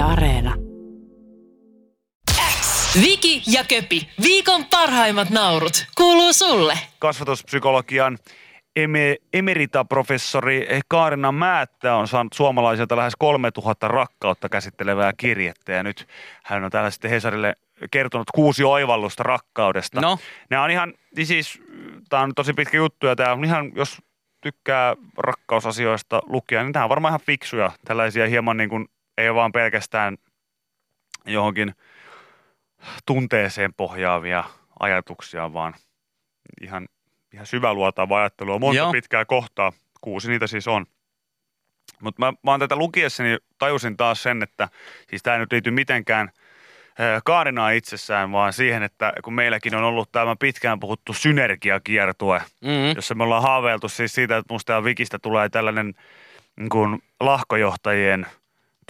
Yle 0.00 0.12
Areena. 0.12 0.54
Viki 3.02 3.42
ja 3.46 3.64
Köpi, 3.64 4.08
viikon 4.22 4.64
parhaimmat 4.64 5.30
naurut, 5.30 5.86
kuuluu 5.96 6.32
sulle. 6.32 6.78
kasvatuspsykologian 6.98 8.18
eme, 8.76 9.16
emeritaprofessori 9.32 10.68
Kaarina 10.88 11.32
Määttä 11.32 11.94
on 11.94 12.08
saanut 12.08 12.32
suomalaisilta 12.32 12.96
lähes 12.96 13.12
3000 13.18 13.88
rakkautta 13.88 14.48
käsittelevää 14.48 15.12
kirjettä 15.16 15.72
ja 15.72 15.82
nyt 15.82 16.08
hän 16.44 16.64
on 16.64 16.70
täällä 16.70 16.90
sitten 16.90 17.10
Hesarille 17.10 17.54
kertonut 17.90 18.30
kuusi 18.34 18.64
oivallusta 18.64 19.22
rakkaudesta. 19.22 20.00
No. 20.00 20.18
Nämä 20.50 20.64
on 20.64 20.70
ihan, 20.70 20.94
niin 21.16 21.26
siis, 21.26 21.62
tämä 22.08 22.22
on 22.22 22.32
tosi 22.36 22.52
pitkä 22.52 22.76
juttu 22.76 23.06
ja 23.06 23.16
tämä 23.16 23.32
on 23.32 23.44
ihan, 23.44 23.72
jos 23.74 23.98
tykkää 24.40 24.96
rakkausasioista 25.18 26.22
lukea, 26.26 26.62
niin 26.62 26.72
tämä 26.72 26.84
on 26.84 26.88
varmaan 26.88 27.12
ihan 27.12 27.26
fiksuja, 27.26 27.72
tällaisia 27.84 28.26
hieman 28.26 28.56
niin 28.56 28.70
kuin, 28.70 28.88
ei 29.20 29.28
ole 29.28 29.36
vaan 29.36 29.52
pelkästään 29.52 30.16
johonkin 31.26 31.74
tunteeseen 33.06 33.74
pohjaavia 33.74 34.44
ajatuksia, 34.80 35.52
vaan 35.52 35.74
ihan, 36.62 36.88
ihan 37.34 37.46
syväluotaavaa 37.46 38.20
ajattelua. 38.20 38.58
Monta 38.58 38.76
Joo. 38.76 38.92
Pitkää 38.92 39.24
kohtaa, 39.24 39.72
kuusi 40.00 40.30
niitä 40.30 40.46
siis 40.46 40.68
on. 40.68 40.86
Mutta 42.00 42.32
mä, 42.42 42.50
oon 42.50 42.60
tätä 42.60 42.76
lukiessani 42.76 43.38
tajusin 43.58 43.96
taas 43.96 44.22
sen, 44.22 44.42
että 44.42 44.68
siis 45.10 45.22
tämä 45.22 45.34
ei 45.34 45.40
nyt 45.40 45.52
liity 45.52 45.70
mitenkään 45.70 46.30
Kaarinaan 47.24 47.74
itsessään, 47.74 48.32
vaan 48.32 48.52
siihen, 48.52 48.82
että 48.82 49.12
kun 49.24 49.34
meilläkin 49.34 49.74
on 49.74 49.84
ollut 49.84 50.12
tämä 50.12 50.36
pitkään 50.36 50.80
puhuttu 50.80 51.12
synergiakiertue, 51.12 52.42
Mm. 52.60 52.96
jossa 52.96 53.14
me 53.14 53.22
ollaan 53.22 53.42
haaveiltu 53.42 53.88
siis 53.88 54.14
siitä, 54.14 54.36
että 54.36 54.54
musta 54.54 54.72
ja 54.72 54.84
Vikistä 54.84 55.18
tulee 55.18 55.48
tällainen 55.48 55.94
niin 56.56 56.68
kuin 56.68 57.02
lahkojohtajien 57.20 58.26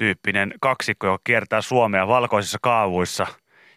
tyyppinen 0.01 0.55
kaksikko, 0.61 1.07
joka 1.07 1.21
kiertää 1.25 1.61
Suomea 1.61 2.09
valkoisissa 2.09 2.59
kaavuissa 2.63 3.27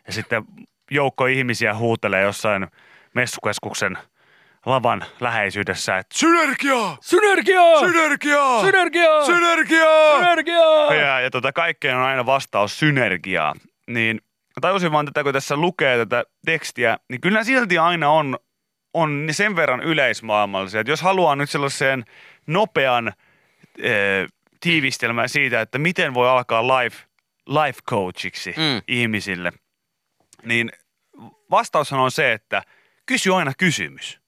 ja 0.07 0.13
sitten 0.13 0.43
joukko 0.91 1.25
ihmisiä 1.25 1.75
huutelee 1.75 2.21
jossain 2.21 2.67
messukeskuksen 3.13 3.97
lavan 4.65 5.05
läheisyydessä, 5.19 5.97
että 5.97 6.17
synergiaa! 6.17 6.97
Synergiaa! 7.01 7.79
Synergiaa! 7.79 8.61
Synergiaa! 8.61 9.25
Synergiaa! 9.25 10.17
Synergiaa! 10.17 10.93
Ja, 10.93 11.19
ja 11.19 11.31
tota, 11.31 11.51
kaikkeen 11.51 11.95
on 11.97 12.03
aina 12.03 12.25
vastaus 12.25 12.79
synergiaa. 12.79 13.53
Niin 13.87 14.21
tajusin 14.61 14.91
vaan 14.91 15.05
tätä, 15.05 15.23
kun 15.23 15.33
tässä 15.33 15.55
lukee 15.55 15.97
tätä 15.97 16.23
tekstiä, 16.45 16.97
niin 17.09 17.21
kyllä 17.21 17.43
silti 17.43 17.77
aina 17.77 18.09
on, 18.09 18.37
on 18.93 19.27
sen 19.31 19.55
verran 19.55 19.81
yleismaailmallisia, 19.81 20.81
että 20.81 20.91
jos 20.91 21.01
haluaa 21.01 21.35
nyt 21.35 21.49
sellaiseen 21.49 22.05
nopean 22.47 23.13
eh, 23.77 24.27
tiivistelmän 24.63 25.29
siitä, 25.29 25.61
että 25.61 25.77
miten 25.79 26.13
voi 26.13 26.29
alkaa 26.29 26.63
life, 26.67 26.97
life 27.47 27.79
coachiksi 27.89 28.49
Mm. 28.57 28.81
ihmisille, 28.87 29.51
niin 30.45 30.71
vastaushan 31.51 31.99
on 31.99 32.11
se, 32.11 32.31
että 32.31 32.63
kysy 33.05 33.33
aina 33.33 33.51
kysymys. 33.57 34.19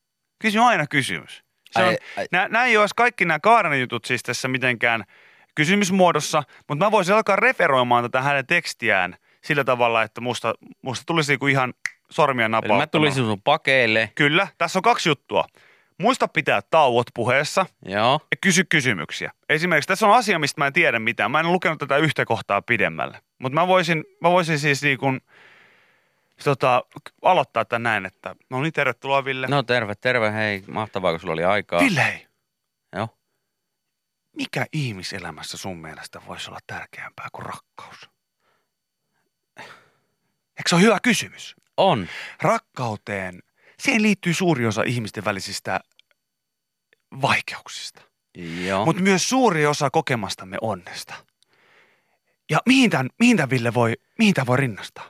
Kysy 0.41 0.59
aina 0.59 0.87
kysymys. 0.87 1.43
Se 1.71 1.81
Ai- 1.83 1.87
on, 1.89 1.95
ai- 2.17 2.27
nää, 2.31 2.47
nää 2.47 2.65
ei 2.65 2.77
olisi 2.77 2.95
kaikki 2.95 3.25
nämä 3.25 3.39
Kaarinen 3.39 3.79
jutut 3.79 4.05
siis 4.05 4.23
tässä 4.23 4.47
mitenkään 4.47 5.03
kysymysmuodossa, 5.55 6.43
mutta 6.67 6.85
mä 6.85 6.91
voisin 6.91 7.15
alkaa 7.15 7.35
referoimaan 7.35 8.03
tätä 8.03 8.21
hänen 8.21 8.45
tekstiään 8.47 9.15
sillä 9.43 9.63
tavalla, 9.63 10.01
että 10.03 10.21
musta, 10.21 10.53
musta 10.81 11.03
tulisi 11.05 11.31
niinku 11.31 11.47
ihan 11.47 11.73
sormia 12.11 12.45
Eli 12.45 12.51
napauttamaan. 12.51 12.81
mä 12.81 12.87
tulisin 12.87 13.23
sun 13.25 13.41
pakeille. 13.41 14.11
Kyllä, 14.15 14.47
tässä 14.57 14.79
on 14.79 14.83
kaksi 14.83 15.09
juttua. 15.09 15.45
Muista 16.01 16.27
pitää 16.27 16.61
tauot 16.69 17.07
puheessa 17.13 17.65
Joo. 17.85 18.19
ja 18.31 18.37
kysy 18.41 18.63
kysymyksiä. 18.63 19.31
Esimerkiksi 19.49 19.87
tässä 19.87 20.07
on 20.07 20.15
asia, 20.15 20.39
mistä 20.39 20.61
mä 20.61 20.67
en 20.67 20.73
tiedä 20.73 20.99
mitään. 20.99 21.31
Mä 21.31 21.39
en 21.39 21.51
lukenut 21.51 21.79
tätä 21.79 21.97
yhtä 21.97 22.25
kohtaa 22.25 22.61
pidemmälle. 22.61 23.21
Mutta 23.39 23.55
mä 23.55 23.67
voisin, 23.67 24.03
mä 24.21 24.31
voisin 24.31 24.59
siis 24.59 24.83
niin 24.83 24.97
kuin, 24.97 25.21
tota, 26.43 26.83
aloittaa 27.21 27.65
tämän 27.65 27.83
näin, 27.83 28.05
että 28.05 28.35
no 28.49 28.61
niin, 28.61 28.73
tervetuloa 28.73 29.25
Ville. 29.25 29.47
No 29.47 29.63
terve, 29.63 29.95
terve. 29.95 30.33
Hei, 30.33 30.63
mahtavaa, 30.67 31.11
kun 31.11 31.19
sulla 31.19 31.33
oli 31.33 31.43
aikaa. 31.43 31.81
Ville, 31.81 32.03
hei. 32.03 32.27
Joo. 32.95 33.09
Mikä 34.37 34.65
ihmiselämässä 34.73 35.57
sun 35.57 35.77
mielestä 35.77 36.21
voisi 36.27 36.49
olla 36.49 36.59
tärkeämpää 36.67 37.27
kuin 37.31 37.45
rakkaus? 37.45 38.09
Eikö 40.57 40.69
se 40.69 40.75
ole 40.75 40.83
hyvä 40.83 40.97
kysymys? 41.03 41.55
On. 41.77 42.07
Rakkauteen, 42.41 43.43
siihen 43.79 44.01
liittyy 44.01 44.33
suuri 44.33 44.67
osa 44.67 44.83
ihmisten 44.83 45.25
välisistä 45.25 45.79
vaikeuksista. 47.21 48.01
Mutta 48.85 49.01
myös 49.01 49.29
suuri 49.29 49.65
osa 49.65 49.89
kokemastamme 49.89 50.57
onnesta. 50.61 51.13
Ja 52.49 52.59
mihin 52.65 52.89
tämän, 52.89 53.09
mihin 53.19 53.37
tämän 53.37 53.49
Ville 53.49 53.73
voi, 53.73 53.93
mihin 54.19 54.33
tämän 54.33 54.47
voi 54.47 54.57
rinnastaa? 54.57 55.05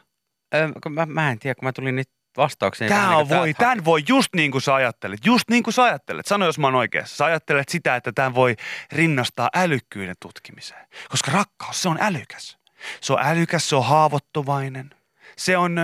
Ö, 0.55 0.71
kun 0.83 0.91
mä, 0.91 1.05
mä 1.05 1.31
en 1.31 1.39
tiedä, 1.39 1.55
kun 1.55 1.65
mä 1.65 1.73
tulin 1.73 1.95
niitä 1.95 2.11
vastauksia. 2.37 2.87
niin 2.87 2.97
Tämä 2.97 3.15
niin 3.15 3.29
voi, 3.29 3.53
tämän 3.53 3.85
voi 3.85 4.03
just 4.07 4.29
niin 4.35 4.51
kuin 4.51 4.61
sä 4.61 4.75
ajattelet, 4.75 5.25
just 5.25 5.49
niin 5.49 5.63
kuin 5.63 5.73
sä 5.73 5.83
ajattelet. 5.83 6.25
Sano, 6.25 6.45
jos 6.45 6.59
mä 6.59 6.67
oon 6.67 6.75
oikeassa. 6.75 7.15
Sä 7.15 7.25
ajattelet 7.25 7.69
sitä, 7.69 7.95
että 7.95 8.11
tämän 8.11 8.35
voi 8.35 8.55
rinnastaa 8.91 9.49
älykkyyden 9.55 10.15
tutkimiseen. 10.19 10.87
Koska 11.09 11.31
rakkaus, 11.31 11.81
se 11.81 11.89
on 11.89 11.97
älykäs. 12.01 12.57
Se 13.01 13.13
on 13.13 13.19
älykäs, 13.21 13.69
se 13.69 13.75
on 13.75 13.85
haavoittuvainen. 13.85 14.89
Se 15.37 15.57
on, 15.57 15.77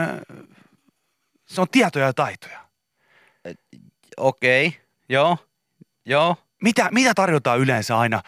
se 1.45 1.61
on 1.61 1.67
tietoja 1.71 2.05
ja 2.05 2.13
taitoja. 2.13 2.70
Okei. 4.17 4.77
Joo. 5.09 5.37
Joo. 6.05 6.35
Mitä, 6.61 6.89
mitä 6.91 7.13
tarjotaan 7.13 7.59
yleensä 7.59 7.97
aina 7.99 8.21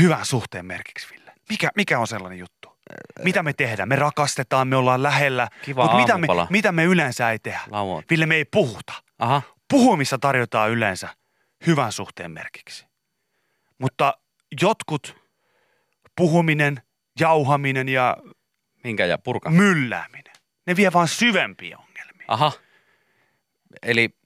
hyvän 0.00 0.26
suhteen 0.26 0.66
merkiksi, 0.66 1.08
Ville? 1.12 1.32
Mikä, 1.48 1.70
mikä 1.76 1.98
on 1.98 2.06
sellainen 2.06 2.38
juttu? 2.38 2.78
Mitä 3.24 3.42
me 3.42 3.52
tehdään? 3.52 3.88
Me 3.88 3.96
rakastetaan, 3.96 4.68
me 4.68 4.76
ollaan 4.76 5.02
lähellä. 5.02 5.48
Kiva 5.62 5.82
Mutta 5.82 5.96
mitä 5.96 6.18
me, 6.18 6.26
mitä 6.50 6.72
me 6.72 6.84
yleensä 6.84 7.30
ei 7.30 7.38
tehdä? 7.38 7.60
Lauantai. 7.70 8.06
Ville, 8.10 8.26
me 8.26 8.34
ei 8.34 8.44
puhuta. 8.44 8.92
Aha. 9.18 9.42
Puhumissa 9.70 10.18
tarjotaan 10.18 10.70
yleensä 10.70 11.08
hyvän 11.66 11.92
suhteen 11.92 12.30
merkiksi. 12.30 12.86
Mutta 13.78 14.18
jotkut 14.60 15.16
puhuminen, 16.16 16.82
jauhaminen 17.20 17.88
ja 17.88 18.16
Minkä 18.84 19.06
ja 19.06 19.18
purka? 19.18 19.50
myllääminen, 19.50 20.32
ne 20.66 20.76
vie 20.76 20.92
vaan 20.92 21.08
syvempiä 21.08 21.78
ongelmia. 21.78 22.24
Aha. 22.28 22.52
Eli 23.82 24.17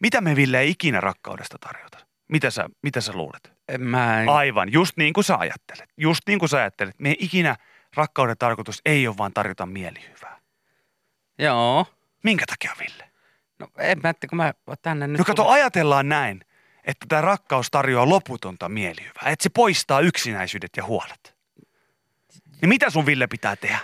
Mitä 0.00 0.20
me 0.20 0.36
Ville 0.36 0.60
ei 0.60 0.70
ikinä 0.70 1.00
rakkaudesta 1.00 1.56
tarjota? 1.60 1.98
Mitä 2.28 2.50
sä, 2.50 2.68
mitä 2.82 3.00
sä 3.00 3.12
luulet? 3.12 3.58
en 3.68 3.82
mä... 3.82 4.22
En... 4.22 4.28
Aivan, 4.28 4.72
just 4.72 4.96
niin 4.96 5.12
kuin 5.12 5.24
sä 5.24 5.36
ajattelet. 5.36 5.90
Just 5.96 6.20
niin 6.26 6.38
kuin 6.38 6.48
sä 6.48 6.56
ajattelet. 6.56 6.94
Me 6.98 7.08
ei 7.08 7.16
ikinä 7.20 7.56
rakkauden 7.96 8.38
tarkoitus 8.38 8.80
ei 8.86 9.08
ole 9.08 9.16
vaan 9.16 9.32
tarjota 9.32 9.66
mielihyvää. 9.66 10.40
Joo. 11.38 11.86
Minkä 12.24 12.44
takia, 12.46 12.72
Ville? 12.80 13.10
No 13.58 13.68
en 13.78 14.00
mä 14.02 14.14
kun 14.30 14.38
mä 14.38 14.52
tänne 14.82 15.06
nyt... 15.06 15.18
No 15.18 15.24
kato, 15.24 15.42
tulin- 15.42 15.52
ajatellaan 15.52 16.08
näin, 16.08 16.40
että 16.84 17.06
tämä 17.08 17.22
rakkaus 17.22 17.70
tarjoaa 17.70 18.08
loputonta 18.08 18.68
mielihyvää. 18.68 19.22
Että 19.26 19.42
se 19.42 19.50
poistaa 19.54 20.00
yksinäisyydet 20.00 20.70
ja 20.76 20.84
huolet. 20.84 21.36
Niin 22.60 22.68
mitä 22.68 22.90
sun 22.90 23.06
Ville 23.06 23.26
pitää 23.26 23.56
tehdä? 23.56 23.78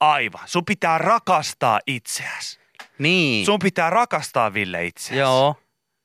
Aivan. 0.00 0.42
Sun 0.48 0.64
pitää 0.64 0.98
rakastaa 0.98 1.80
itseäsi. 1.86 2.60
Niin. 3.00 3.46
Sun 3.46 3.58
pitää 3.58 3.90
rakastaa 3.90 4.54
Ville 4.54 4.86
itseäsi. 4.86 5.18
Joo. 5.18 5.56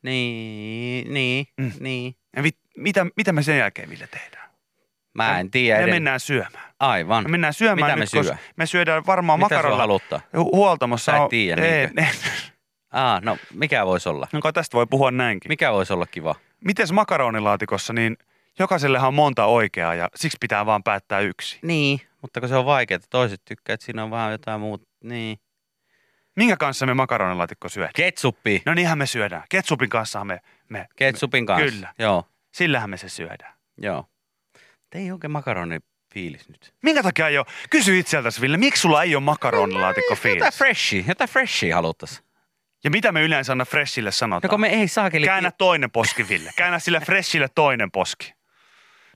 Niin, 0.04 1.14
niin, 1.14 1.46
Mm. 1.58 1.72
niin. 1.80 2.16
Ja 2.36 2.44
vi, 2.44 2.50
mitä, 2.78 3.06
mitä 3.18 3.32
me 3.34 3.44
sen 3.44 3.58
jälkeen 3.58 3.90
Ville 3.90 4.08
tehdään? 4.08 4.50
Mä 5.14 5.40
en 5.40 5.52
tiedä. 5.52 5.78
Me 5.78 5.84
edes- 5.84 5.94
mennään 5.94 6.20
syömään. 6.20 6.74
Aivan. 6.80 7.24
Me 7.24 7.30
mennään 7.30 7.54
syömään 7.54 7.88
Mitä 7.92 7.96
me 7.96 8.00
nyt, 8.00 8.10
koska 8.12 8.24
syö? 8.24 8.36
me 8.58 8.66
syödään 8.66 9.04
varmaan 9.08 9.40
Mitä 9.40 9.48
sulla 9.48 9.58
makaronilla. 9.58 9.84
haluttaa? 9.84 10.20
Hu- 10.38 10.56
Huoltamossa 10.56 11.12
Sä 11.12 11.16
et 11.16 11.22
on- 11.24 11.30
tiedä, 11.30 11.62
ei, 11.66 11.86
niinkö? 11.86 12.02
ne, 12.02 12.08
Aa, 12.92 13.22
no 13.24 13.38
mikä 13.54 13.86
voisi 13.86 14.10
olla? 14.10 14.28
no 14.34 14.52
tästä 14.52 14.76
voi 14.78 14.86
puhua 14.90 15.12
näinkin. 15.12 15.50
Mikä 15.50 15.72
voisi 15.74 15.94
olla 15.94 16.06
kiva? 16.06 16.36
Mites 16.66 16.92
makaronilaatikossa, 16.92 17.94
niin 17.94 18.18
jokaisellehan 18.60 19.08
on 19.08 19.14
monta 19.14 19.46
oikeaa 19.46 19.96
ja 19.96 20.10
siksi 20.16 20.38
pitää 20.42 20.66
vaan 20.66 20.84
päättää 20.84 21.20
yksi. 21.20 21.60
Niin, 21.62 22.02
mutta 22.22 22.40
kun 22.40 22.50
se 22.50 22.56
on 22.56 22.66
vaikeaa, 22.66 23.00
toiset 23.10 23.42
tykkää, 23.46 23.74
että 23.74 23.86
siinä 23.86 24.04
on 24.04 24.12
vähän 24.12 24.32
jotain 24.32 24.60
muuta. 24.62 24.86
Niin. 25.04 25.40
Minkä 26.36 26.58
kanssa 26.58 26.86
me 26.86 26.94
makaronilaatikko 26.94 27.70
syödään? 27.70 27.92
Ketsuppi. 27.96 28.62
No 28.66 28.74
niinhän 28.74 28.98
me 28.98 29.06
syödään. 29.06 29.44
Ketsupin 29.50 29.90
kanssa 29.90 30.26
me, 30.26 30.40
me, 30.70 30.88
Ketsupin 30.96 31.46
kanssa. 31.46 31.72
Kyllä. 31.72 31.94
Joo, 32.00 32.28
sillähän 32.52 32.90
me 32.90 32.98
se 32.98 33.10
syödään. 33.10 33.54
joo. 33.78 34.06
Te 34.90 34.98
ei 35.00 35.12
oikein 35.12 35.32
makaroni 35.32 35.80
fiilis 36.14 36.50
nyt. 36.50 36.74
Minkä 36.82 37.04
takia 37.04 37.28
ei 37.28 37.38
ole? 37.38 37.46
Kysy 37.70 38.00
itseltäsi, 38.00 38.42
Ville, 38.42 38.58
miksi 38.58 38.82
sulla 38.82 39.04
ei 39.04 39.16
ole 39.16 39.24
makaronilaatikko 39.24 40.14
Jotain 40.14 40.22
fiilis? 40.34 40.58
freshia, 40.58 41.04
jotain 41.08 41.30
freshia 41.30 41.76
haluttais. 41.76 42.24
Ja 42.84 42.90
mitä 42.92 43.12
me 43.12 43.22
yleensä 43.24 43.52
aina 43.52 43.66
Freshille 43.66 44.08
No 44.08 44.12
sanotaan? 44.12 44.50
kun 44.50 44.62
me 44.62 44.68
ei 44.70 44.88
saakeli... 44.88 45.26
Käännä 45.26 45.52
toinen 45.52 45.92
poski, 45.92 46.30
Ville. 46.30 46.52
Käännä 46.56 46.80
sille 46.80 47.00
Freshille 47.00 47.48
toinen 47.56 47.92
poski. 47.92 48.34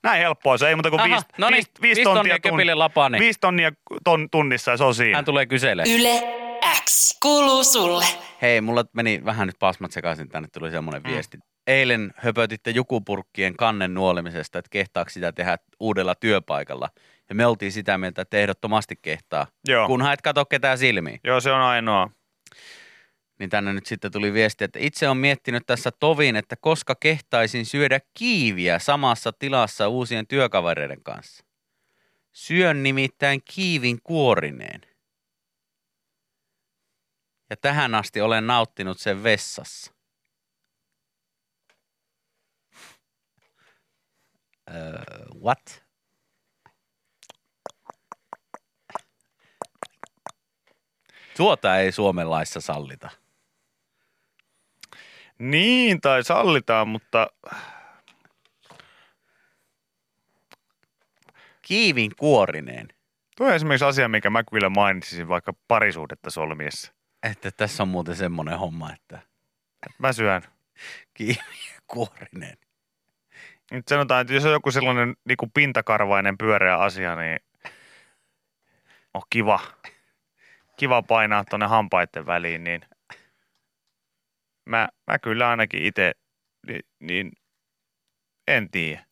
Näin 0.03 0.21
helppoa 0.21 0.57
se, 0.57 0.67
ei 0.69 0.75
muuta 0.75 0.89
kuin 0.89 0.99
Aha, 0.99 1.09
viisi, 1.09 1.25
no 1.37 1.49
niin, 1.49 1.55
viisi, 1.55 1.71
viisi 1.81 2.03
tonnia, 2.03 2.39
tonnia 2.39 2.79
lapaan, 2.79 3.11
niin. 3.11 3.19
viisi 3.19 3.39
tonnia 3.39 3.71
ton, 4.03 4.27
tunnissa 4.31 4.71
ja 4.71 4.77
se 4.77 4.83
on 4.83 4.95
siinä. 4.95 5.17
Hän 5.17 5.25
tulee 5.25 5.45
kyselemään. 5.45 5.99
Yle 5.99 6.23
kuuluu 7.21 7.63
sulle. 7.63 8.05
Hei, 8.41 8.61
mulla 8.61 8.85
meni 8.93 9.21
vähän 9.25 9.47
nyt 9.47 9.59
pasmat 9.59 9.91
sekaisin, 9.91 10.29
tänne 10.29 10.49
tuli 10.53 10.71
semmoinen 10.71 11.03
Mm. 11.03 11.09
viesti. 11.09 11.37
Eilen 11.67 12.13
höpötitte 12.17 12.71
jukupurkkien 12.71 13.57
kannen 13.57 13.93
nuolemisesta, 13.93 14.59
että 14.59 14.69
kehtaako 14.69 15.09
sitä 15.09 15.31
tehdä 15.31 15.57
uudella 15.79 16.15
työpaikalla. 16.15 16.89
Ja 17.29 17.35
me 17.35 17.45
oltiin 17.45 17.71
sitä 17.71 17.97
mieltä, 17.97 18.21
että 18.21 18.37
ehdottomasti 18.37 18.95
kehtaa, 19.01 19.47
Joo. 19.67 19.87
kunhan 19.87 20.13
et 20.13 20.21
katso 20.21 20.45
ketään 20.45 20.77
silmiin. 20.77 21.19
Joo, 21.23 21.41
se 21.41 21.51
on 21.51 21.61
ainoa. 21.61 22.09
Niin 23.39 23.49
tänne 23.49 23.73
nyt 23.73 23.85
sitten 23.85 24.11
tuli 24.11 24.33
viesti, 24.33 24.63
että 24.63 24.79
itse 24.81 25.09
on 25.09 25.17
miettinyt 25.17 25.63
tässä 25.65 25.91
tovin, 25.99 26.35
että 26.35 26.55
koska 26.61 26.95
kehtaisin 26.99 27.65
syödä 27.65 27.99
kiiviä 28.13 28.79
samassa 28.79 29.31
tilassa 29.39 29.87
uusien 29.87 30.27
työkavereiden 30.27 31.03
kanssa. 31.03 31.43
Syön 32.31 32.83
nimittäin 32.83 33.41
kiivin 33.53 33.99
kuorineen. 34.03 34.81
Ja 37.49 37.57
tähän 37.57 37.95
asti 37.95 38.21
olen 38.21 38.47
nauttinut 38.47 38.99
sen 38.99 39.23
vessassa. 39.23 39.93
Öö, 44.73 45.01
what? 45.43 45.83
Tuota 51.37 51.77
ei 51.77 51.91
Suomen 51.91 52.29
laissa 52.29 52.61
sallita. 52.61 53.09
Niin, 55.39 56.01
tai 56.01 56.23
sallitaan, 56.23 56.87
mutta 56.87 57.27
Kiivin 61.61 62.11
kuorineen. 62.17 62.87
tuo 63.37 63.47
on 63.47 63.53
esimerkiksi 63.53 63.85
asia, 63.85 64.07
mikä 64.07 64.29
mä 64.29 64.43
kyllä 64.43 64.69
mainitsisin 64.69 65.27
vaikka 65.27 65.53
parisuudetta 65.67 66.29
solmiessa. 66.29 66.98
Että 67.23 67.51
tässä 67.51 67.83
on 67.83 67.89
muuten 67.89 68.15
semmoinen 68.15 68.59
homma, 68.59 68.93
että 68.93 69.19
Mä 69.97 70.13
syön. 70.13 70.41
kiivin 71.13 71.37
kuorineen. 71.87 72.57
Nyt 73.71 73.87
sanotaan, 73.87 74.21
että 74.21 74.33
jos 74.33 74.45
on 74.45 74.51
joku 74.51 74.71
sellainen 74.71 75.15
niin 75.25 75.37
kuin 75.37 75.51
pintakarvainen 75.51 76.37
pyöreä 76.37 76.77
asia, 76.77 77.15
niin 77.15 77.39
on 79.13 79.21
kiva. 79.29 79.59
Kiva 80.77 81.01
painaa 81.01 81.45
tuonne 81.45 81.65
hampaiden 81.67 82.25
väliin, 82.25 82.63
niin 82.63 82.81
mä, 84.65 84.89
mä 85.07 85.19
kyllä 85.19 85.49
ainakin 85.49 85.83
itse, 85.85 86.11
niin, 86.67 86.81
niin 86.99 87.31
en 88.47 88.69
tiedä. 88.71 89.05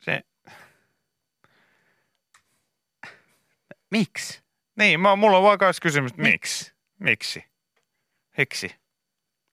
Se, 0.00 0.22
Miksi? 3.90 4.42
niin, 4.76 5.00
mä, 5.00 5.16
mulla 5.16 5.36
on 5.36 5.42
vaikka 5.42 5.66
olisi 5.66 5.82
kysymys, 5.82 6.12
että 6.12 6.22
miksi? 6.22 6.67
Miksi? 6.98 7.44
Miksi? 8.36 8.76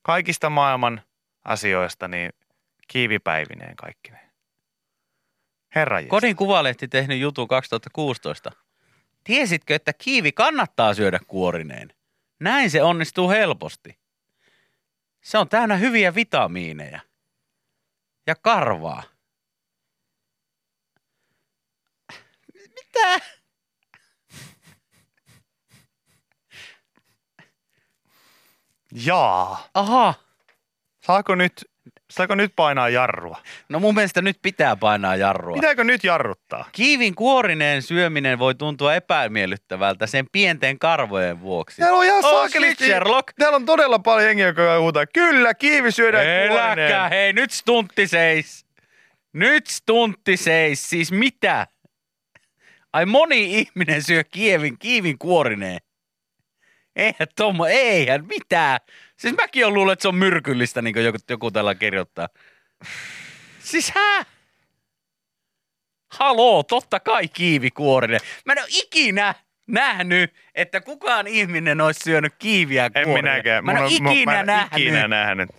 Kaikista 0.01 0.49
maailman 0.49 1.01
asioista 1.43 2.07
niin 2.07 2.33
kiivipäivineen 2.87 3.75
kaikkineen. 3.75 4.31
Herra 5.75 5.99
jestas. 5.99 6.09
Kodin 6.09 6.35
Kuvalehti 6.35 6.87
tehnyt 6.87 7.19
jutun 7.19 7.47
2016. 7.47 8.51
Tiesitkö, 9.23 9.75
että 9.75 9.93
kiivi 9.93 10.31
kannattaa 10.31 10.93
syödä 10.93 11.19
kuorineen? 11.27 11.93
Näin 12.39 12.71
se 12.71 12.83
onnistuu 12.83 13.29
helposti. 13.29 13.99
Se 15.21 15.37
on 15.37 15.49
täynnä 15.49 15.75
hyviä 15.75 16.15
vitamiineja. 16.15 16.99
Ja 18.27 18.35
karvaa. 18.35 19.03
Mitä? 22.53 23.19
Jaa. 29.05 29.67
Aha. 29.73 30.13
Saako 31.05 31.35
nyt, 31.35 31.53
saako 32.11 32.35
nyt 32.35 32.53
painaa 32.55 32.89
jarrua? 32.89 33.41
No 33.69 33.79
mun 33.79 33.95
mielestä 33.95 34.21
nyt 34.21 34.37
pitää 34.41 34.75
painaa 34.75 35.15
jarrua. 35.15 35.55
Pitääkö 35.55 35.83
nyt 35.83 36.03
jarruttaa? 36.03 36.69
Kiivin 36.71 37.15
kuorineen 37.15 37.81
syöminen 37.81 38.39
voi 38.39 38.55
tuntua 38.55 38.95
epämiellyttävältä 38.95 40.07
sen 40.07 40.25
pienten 40.31 40.79
karvojen 40.79 41.41
vuoksi. 41.41 41.81
Täällä 41.81 41.97
on 41.99 42.05
ihan 42.05 42.25
Oh, 42.25 42.31
saakelisti. 42.31 42.85
Sherlock. 42.85 43.33
Täällä 43.39 43.55
on 43.55 43.65
todella 43.65 43.99
paljon 43.99 44.27
jengiä, 44.27 44.45
jotka 44.45 44.79
huutaa, 44.79 45.05
kyllä, 45.13 45.53
kiivi 45.53 45.91
syödään 45.91 46.27
Eläkää, 46.27 46.65
kuorineen. 46.75 47.09
hei, 47.09 47.33
nyt 47.33 47.51
stuntti 47.51 48.07
seis. 48.07 48.65
Nyt 49.33 49.67
stuntti 49.67 50.37
seis, 50.37 50.89
siis 50.89 51.11
mitä? 51.11 51.67
Ai 52.93 53.05
moni 53.05 53.59
ihminen 53.59 54.03
syö 54.03 54.23
kievin, 54.23 54.79
kiivin 54.79 55.17
kuorineen. 55.17 55.79
Eihän 56.95 57.27
tommo, 57.35 57.65
eihän 57.65 58.25
mitään. 58.25 58.79
Siis 59.17 59.35
mäkin 59.37 59.65
olen 59.65 59.73
luullut, 59.73 59.93
että 59.93 60.01
se 60.01 60.07
on 60.07 60.15
myrkyllistä, 60.15 60.81
niin 60.81 60.93
kuin 60.93 61.05
joku, 61.05 61.17
joku 61.29 61.51
täällä 61.51 61.75
kirjoittaa. 61.75 62.27
Siis 63.59 63.91
hä? 63.91 64.25
Haloo, 66.11 66.63
totta 66.63 66.99
kai 66.99 67.27
kiivikuorinen. 67.27 68.19
Mä 68.45 68.53
en 68.53 68.59
ole 68.59 68.67
ikinä 68.69 69.35
nähnyt, 69.67 70.33
että 70.55 70.81
kukaan 70.81 71.27
ihminen 71.27 71.81
olisi 71.81 71.99
syönyt 72.03 72.33
kiiviä 72.39 72.85
En 72.85 72.91
kuorineen. 72.91 73.23
minäkään. 73.35 73.65
Mä 73.65 73.71
en 73.71 73.77
ole 73.77 73.87
ikinä 73.91 74.25
mä 74.25 74.39
en 74.39 74.45
nähnyt. 74.45 74.79
ikinä 74.79 75.07
nähnyt. 75.07 75.49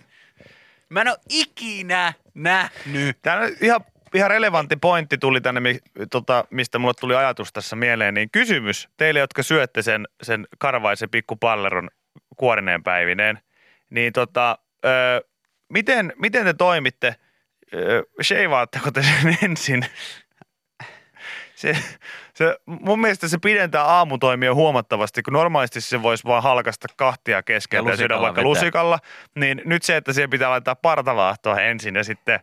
Mä 0.89 1.01
en 1.01 1.07
ole 1.07 1.17
ikinä 1.29 2.13
nähnyt. 2.33 3.17
Tämä 3.21 3.37
on 3.37 3.49
ihan, 3.61 3.81
ihan 4.13 4.29
relevantti 4.29 4.75
pointti 4.75 5.17
tuli 5.17 5.41
tänne, 5.41 5.59
mi, 5.61 5.79
tota, 6.11 6.45
mistä 6.49 6.79
mulle 6.79 6.93
tuli 6.99 7.15
ajatus 7.15 7.53
tässä 7.53 7.75
mieleen. 7.75 8.13
Niin 8.13 8.29
kysymys 8.31 8.89
teille, 8.97 9.19
jotka 9.19 9.43
syötte 9.43 9.81
sen, 9.81 10.07
sen 10.23 10.47
karvaisen 10.57 11.09
pikkupalleron 11.09 11.89
kuorineen 12.37 12.83
päivineen. 12.83 13.39
Niin 13.89 14.13
tota, 14.13 14.57
ö, 14.85 14.89
miten, 15.69 16.13
miten 16.15 16.45
te 16.45 16.53
toimitte? 16.53 17.15
Ö, 17.73 18.03
Sheivaatteko 18.23 18.91
te 18.91 19.01
sen 19.03 19.37
ensin? 19.49 19.85
Se, 21.55 21.77
se, 22.33 22.57
mun 22.65 22.99
mielestä 23.01 23.27
se 23.27 23.37
pidentää 23.37 23.83
aamutoimia 23.83 24.53
huomattavasti, 24.53 25.23
kun 25.23 25.33
normaalisti 25.33 25.81
se 25.81 26.01
voisi 26.01 26.23
vaan 26.23 26.43
halkasta 26.43 26.87
kahtia 26.97 27.43
keskeltä 27.43 27.89
Ja 27.89 27.93
ja 27.93 27.97
syödä 27.97 28.19
vaikka 28.19 28.35
vetää. 28.35 28.43
lusikalla. 28.43 28.99
Niin 29.35 29.61
nyt 29.65 29.83
se, 29.83 29.95
että 29.97 30.13
siihen 30.13 30.29
pitää 30.29 30.49
laittaa 30.49 30.75
partavaahtoa 30.75 31.59
ensin 31.61 31.95
ja 31.95 32.03
sitten, 32.03 32.39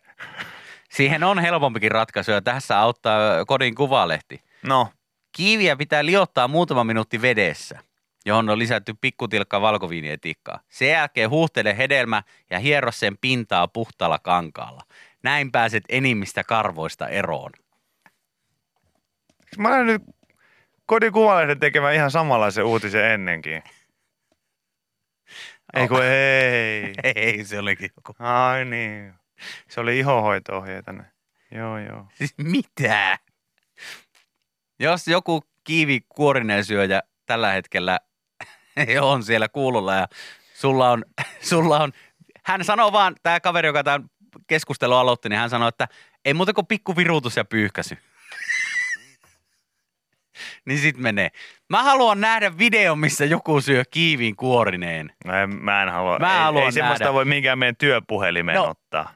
Siihen 0.94 1.24
on 1.24 1.38
helpompikin 1.38 1.90
ratkaisu 1.90 2.30
ja 2.30 2.42
tässä 2.42 2.78
auttaa 2.78 3.44
kodin 3.44 3.74
kuvalehti. 3.74 4.42
no, 4.62 4.88
Kiiviä 5.32 5.76
pitää 5.76 6.04
liottaa 6.06 6.48
muutama 6.48 6.84
minuutti 6.84 7.22
vedessä, 7.22 7.78
johon 8.26 8.50
on 8.50 8.58
lisätty 8.58 8.94
pikkutilkka 9.00 9.60
valkoviinietikkaa. 9.60 10.60
Sen 10.68 10.88
jälkeen 10.88 11.30
huuhtele 11.30 11.76
hedelmä 11.76 12.22
ja 12.50 12.58
hiero 12.58 12.92
sen 12.92 13.18
pintaa 13.20 13.68
puhtaalla 13.68 14.18
kankaalla. 14.18 14.82
Näin 15.22 15.52
pääset 15.52 15.84
enimmistä 15.88 16.44
karvoista 16.44 17.08
eroon. 17.08 17.50
Mä 19.58 19.68
olen 19.68 19.86
nyt 19.86 20.02
kodin 20.86 21.12
kuvalehden 21.12 21.60
tekemään 21.60 21.94
ihan 21.94 22.10
samanlaisen 22.10 22.64
uutisen 22.64 23.04
ennenkin. 23.04 23.62
Ei 25.74 25.88
kun 25.88 26.02
ei. 26.02 26.94
Ei, 27.14 27.44
se 27.44 27.58
olikin 27.58 27.90
joku. 27.96 28.14
Ai 28.18 28.64
niin. 28.64 29.23
Se 29.68 29.80
oli 29.80 29.98
ihohoito-ohjeita 29.98 30.92
ne. 30.92 31.04
Joo, 31.50 31.78
joo. 31.78 32.06
Siis 32.18 32.34
mitä? 32.38 33.18
Jos 34.78 35.08
joku 35.08 35.44
kiivi 35.64 36.00
kuorineen 36.08 36.64
syöjä 36.64 37.02
tällä 37.26 37.52
hetkellä 37.52 37.98
on 39.00 39.22
siellä 39.22 39.48
kuulolla 39.48 39.94
ja 39.94 40.08
sulla 40.54 40.90
on, 40.90 41.04
sulla 41.50 41.78
on, 41.78 41.92
hän 42.44 42.64
sanoo 42.64 42.92
vaan, 42.92 43.14
tämä 43.22 43.40
kaveri, 43.40 43.68
joka 43.68 43.84
tämän 43.84 44.10
keskustelun 44.46 44.98
aloitti, 44.98 45.28
niin 45.28 45.38
hän 45.38 45.50
sanoi, 45.50 45.68
että 45.68 45.88
ei 46.24 46.34
muuta 46.34 46.52
kuin 46.52 46.66
pikku 46.66 46.96
virutus 46.96 47.36
ja 47.36 47.44
pyyhkäsy. 47.44 47.98
niin 50.66 50.78
sit 50.78 50.96
menee. 50.96 51.28
Mä 51.70 51.82
haluan 51.82 52.20
nähdä 52.20 52.58
videon, 52.58 52.98
missä 52.98 53.24
joku 53.24 53.60
syö 53.60 53.82
kiivin 53.90 54.36
kuorineen. 54.36 55.12
No 55.24 55.34
en, 55.34 55.50
mä 55.50 55.82
en 55.82 55.88
halua. 55.88 56.18
Mä 56.18 56.36
ei, 56.36 56.42
haluan 56.42 56.64
ei 56.64 56.72
semmoista 56.72 57.04
nähdä. 57.04 57.14
voi 57.14 57.24
minkään 57.24 57.58
meidän 57.58 57.76
työpuhelimeen 57.76 58.56
no. 58.56 58.70
ottaa. 58.70 59.14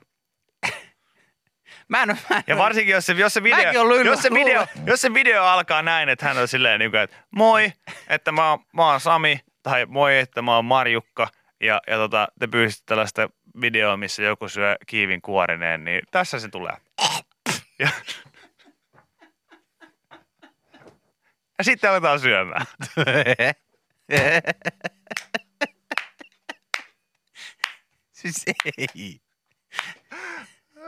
Mä 1.88 2.02
en, 2.02 2.08
mä 2.08 2.36
en, 2.36 2.42
Ja 2.46 2.56
varsinkin, 2.56 2.92
jos 2.92 3.06
se, 3.06 3.12
jos 3.12 3.34
se, 3.34 3.42
video, 3.42 3.72
jos 4.04 4.22
se, 4.22 4.30
video, 4.30 4.66
jos 4.86 5.00
se 5.00 5.14
video 5.14 5.44
alkaa 5.44 5.82
näin, 5.82 6.08
että 6.08 6.26
hän 6.26 6.38
on 6.38 6.48
silleen, 6.48 6.78
niin 6.80 6.90
kuin, 6.90 7.00
että 7.00 7.16
moi, 7.30 7.72
että 8.08 8.32
mä, 8.32 8.50
oon- 8.50 8.64
mä 8.72 8.90
oon 8.90 9.00
Sami, 9.00 9.40
tai 9.62 9.86
moi, 9.86 10.18
että 10.18 10.42
mä 10.42 10.54
oon 10.56 10.64
Marjukka, 10.64 11.28
ja, 11.60 11.80
ja 11.86 11.96
tota, 11.96 12.28
te 12.40 12.46
pyysitte 12.46 12.84
tällaista 12.86 13.28
videoa, 13.60 13.96
missä 13.96 14.22
joku 14.22 14.48
syö 14.48 14.76
kiivin 14.86 15.22
kuorineen, 15.22 15.84
niin 15.84 16.02
tässä 16.10 16.38
se 16.40 16.48
tulee. 16.48 16.76
Ja, 17.78 17.88
ja 21.58 21.64
sitten 21.64 21.90
aletaan 21.90 22.20
syömään. 22.20 22.66
siis 28.12 28.44
ei. 28.94 29.20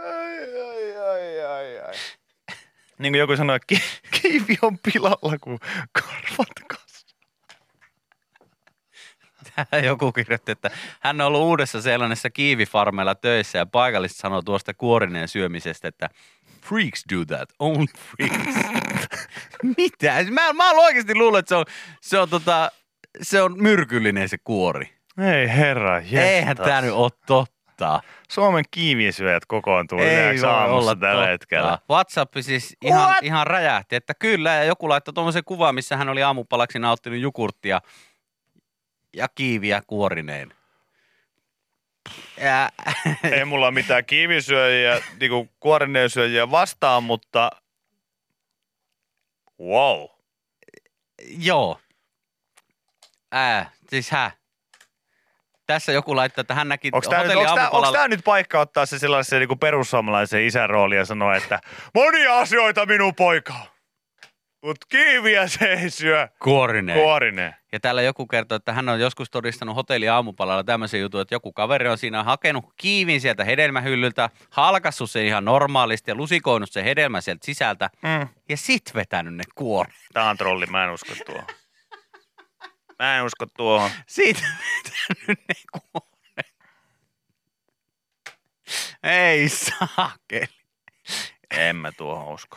Ai, 0.05 0.39
ai, 0.61 0.97
ai, 0.99 1.45
ai, 1.45 1.79
ai. 1.81 1.95
Niin 2.99 3.13
kuin 3.13 3.19
joku 3.21 3.37
sanoi, 3.37 3.59
ki- 3.67 3.83
kiivi 4.21 4.59
on 4.63 4.79
pilalla, 4.79 5.39
kun 5.41 5.59
karvat 5.93 6.49
kasvaa. 6.69 7.11
joku 9.85 10.13
kirjoitti, 10.13 10.53
että 10.53 10.71
hän 11.01 11.21
on 11.21 11.27
ollut 11.27 11.41
uudessa 11.41 11.83
seelannissa 11.83 12.31
kiivifarmeilla 12.31 13.15
töissä 13.15 13.59
ja 13.59 13.67
paikalliset 13.67 14.17
sanoo 14.19 14.43
tuosta 14.43 14.75
kuorineen 14.75 15.29
syömisestä, 15.29 15.89
että 15.89 16.09
freaks 16.63 17.05
do 17.15 17.25
that, 17.25 17.49
only 17.59 17.87
freaks. 17.95 18.57
Mitä? 19.77 20.25
Mä, 20.31 20.53
mä 20.53 20.71
oikeasti 20.71 21.15
luulen, 21.15 21.39
että 21.39 21.49
se 21.49 21.55
on, 21.55 21.65
se 22.01 22.19
on, 22.19 22.29
tota, 22.29 22.71
se 23.23 23.43
on 23.43 23.63
myrkyllinen 23.63 24.29
se 24.29 24.39
kuori. 24.45 24.95
Ei 25.19 25.49
herra, 25.49 25.99
jestas. 26.01 26.21
Eihän 26.21 26.57
tämä 26.57 26.81
nyt 26.81 26.93
ole 26.93 27.11
totta. 27.27 27.60
Suomen 28.31 28.65
kiivisyöjät 28.71 29.47
kokoontuu 29.47 29.99
Ei 29.99 30.07
yleensä 30.07 30.51
aamussa 30.51 30.75
olla 30.77 30.97
tällä 30.97 31.15
totta. 31.15 31.31
hetkellä. 31.31 31.79
WhatsApp 31.91 32.35
siis 32.41 32.77
ihan, 32.85 33.09
What? 33.09 33.23
ihan 33.23 33.47
räjähti, 33.47 33.97
että 33.97 34.15
kyllä, 34.15 34.55
ja 34.55 34.65
joku 34.65 34.89
laittoi 34.89 35.15
tuommoisen 35.15 35.45
kuvan, 35.45 35.75
missä 35.75 35.97
hän 35.97 36.09
oli 36.09 36.23
aamupalaksi 36.23 36.79
nauttinut 36.79 37.19
jukurttia 37.21 37.81
ja 39.17 39.29
kiiviä 39.35 39.83
kuorineen. 39.87 40.55
Ja, 42.41 42.69
Ei 43.33 43.45
mulla 43.45 43.67
ole 43.67 43.75
mitään 43.75 44.05
kiivisyöjiä, 44.05 45.03
niinku 45.21 45.49
kuorineensyöjiä 45.61 46.51
vastaan, 46.51 47.03
mutta 47.03 47.51
wow. 49.61 50.07
joo. 51.39 51.81
Ää, 53.33 53.71
siis 53.89 54.11
hä? 54.11 54.31
Tässä 55.71 55.93
joku 55.93 56.17
laittaa, 56.17 56.41
että 56.41 56.55
hän 56.55 56.69
näki 56.69 56.91
Onko 56.93 57.11
tämä, 57.11 57.25
nyt, 57.25 57.37
onks 57.71 57.93
tää 57.93 58.09
nyt 58.09 58.21
paikka 58.25 58.61
ottaa 58.61 58.87
se 58.87 58.99
sellaisen 58.99 59.39
niinku 59.39 59.57
perussuomalaisen 59.57 60.47
isän 60.47 60.71
rooli 60.71 60.97
ja 60.97 61.05
sanoa, 61.05 61.37
että 61.37 61.61
monia 61.95 62.39
asioita 62.39 62.87
minun 62.87 63.15
poika, 63.15 63.55
mutta 64.65 64.87
kiiviä 64.89 65.47
se 65.47 65.65
ei 65.65 65.91
syö. 65.91 66.29
kuorineen. 66.43 66.99
Kuorineen. 67.01 67.55
Ja 67.73 67.81
täällä 67.81 68.03
joku 68.03 68.27
kertoo, 68.27 68.57
että 68.57 68.73
hän 68.73 68.89
on 68.89 69.01
joskus 69.01 69.31
todistanut 69.31 69.77
hotelli 69.77 70.09
aamupalalla 70.09 70.65
tämmöisen 70.65 71.01
jutun, 71.01 71.21
että 71.21 71.35
joku 71.35 71.53
kaveri 71.53 71.89
on 71.89 71.99
siinä 71.99 72.25
hakenut 72.25 72.65
kiivin 72.77 73.21
sieltä 73.21 73.45
hedelmähyllyltä, 73.45 74.31
halkassut 74.51 75.11
sen 75.11 75.27
ihan 75.27 75.45
normaalisti 75.45 76.11
ja 76.11 76.15
lusikoinut 76.15 76.71
se 76.73 76.85
hedelmä 76.85 77.21
sieltä 77.21 77.47
sisältä 77.47 77.91
Mm. 78.03 78.29
ja 78.49 78.57
sit 78.57 78.83
vetänyt 78.95 79.35
ne 79.35 79.45
kuoret. 79.55 79.95
Tää 80.13 80.31
on 80.31 80.37
trolli, 80.37 80.67
mä 80.67 80.85
en 80.85 80.91
usko 80.91 81.13
tuohon. 81.27 81.45
Mä 83.01 83.19
en 83.19 83.25
usko 83.25 83.47
tuohon. 83.57 83.91
Siitä 84.07 84.41
vetänyt 84.41 85.41
ne 85.49 85.55
kuoret. 85.73 86.55
Ei 89.03 89.49
saakeli. 89.49 90.47
En 91.51 91.77
mä 91.77 91.93
tuohon 91.93 92.35
usko. 92.35 92.57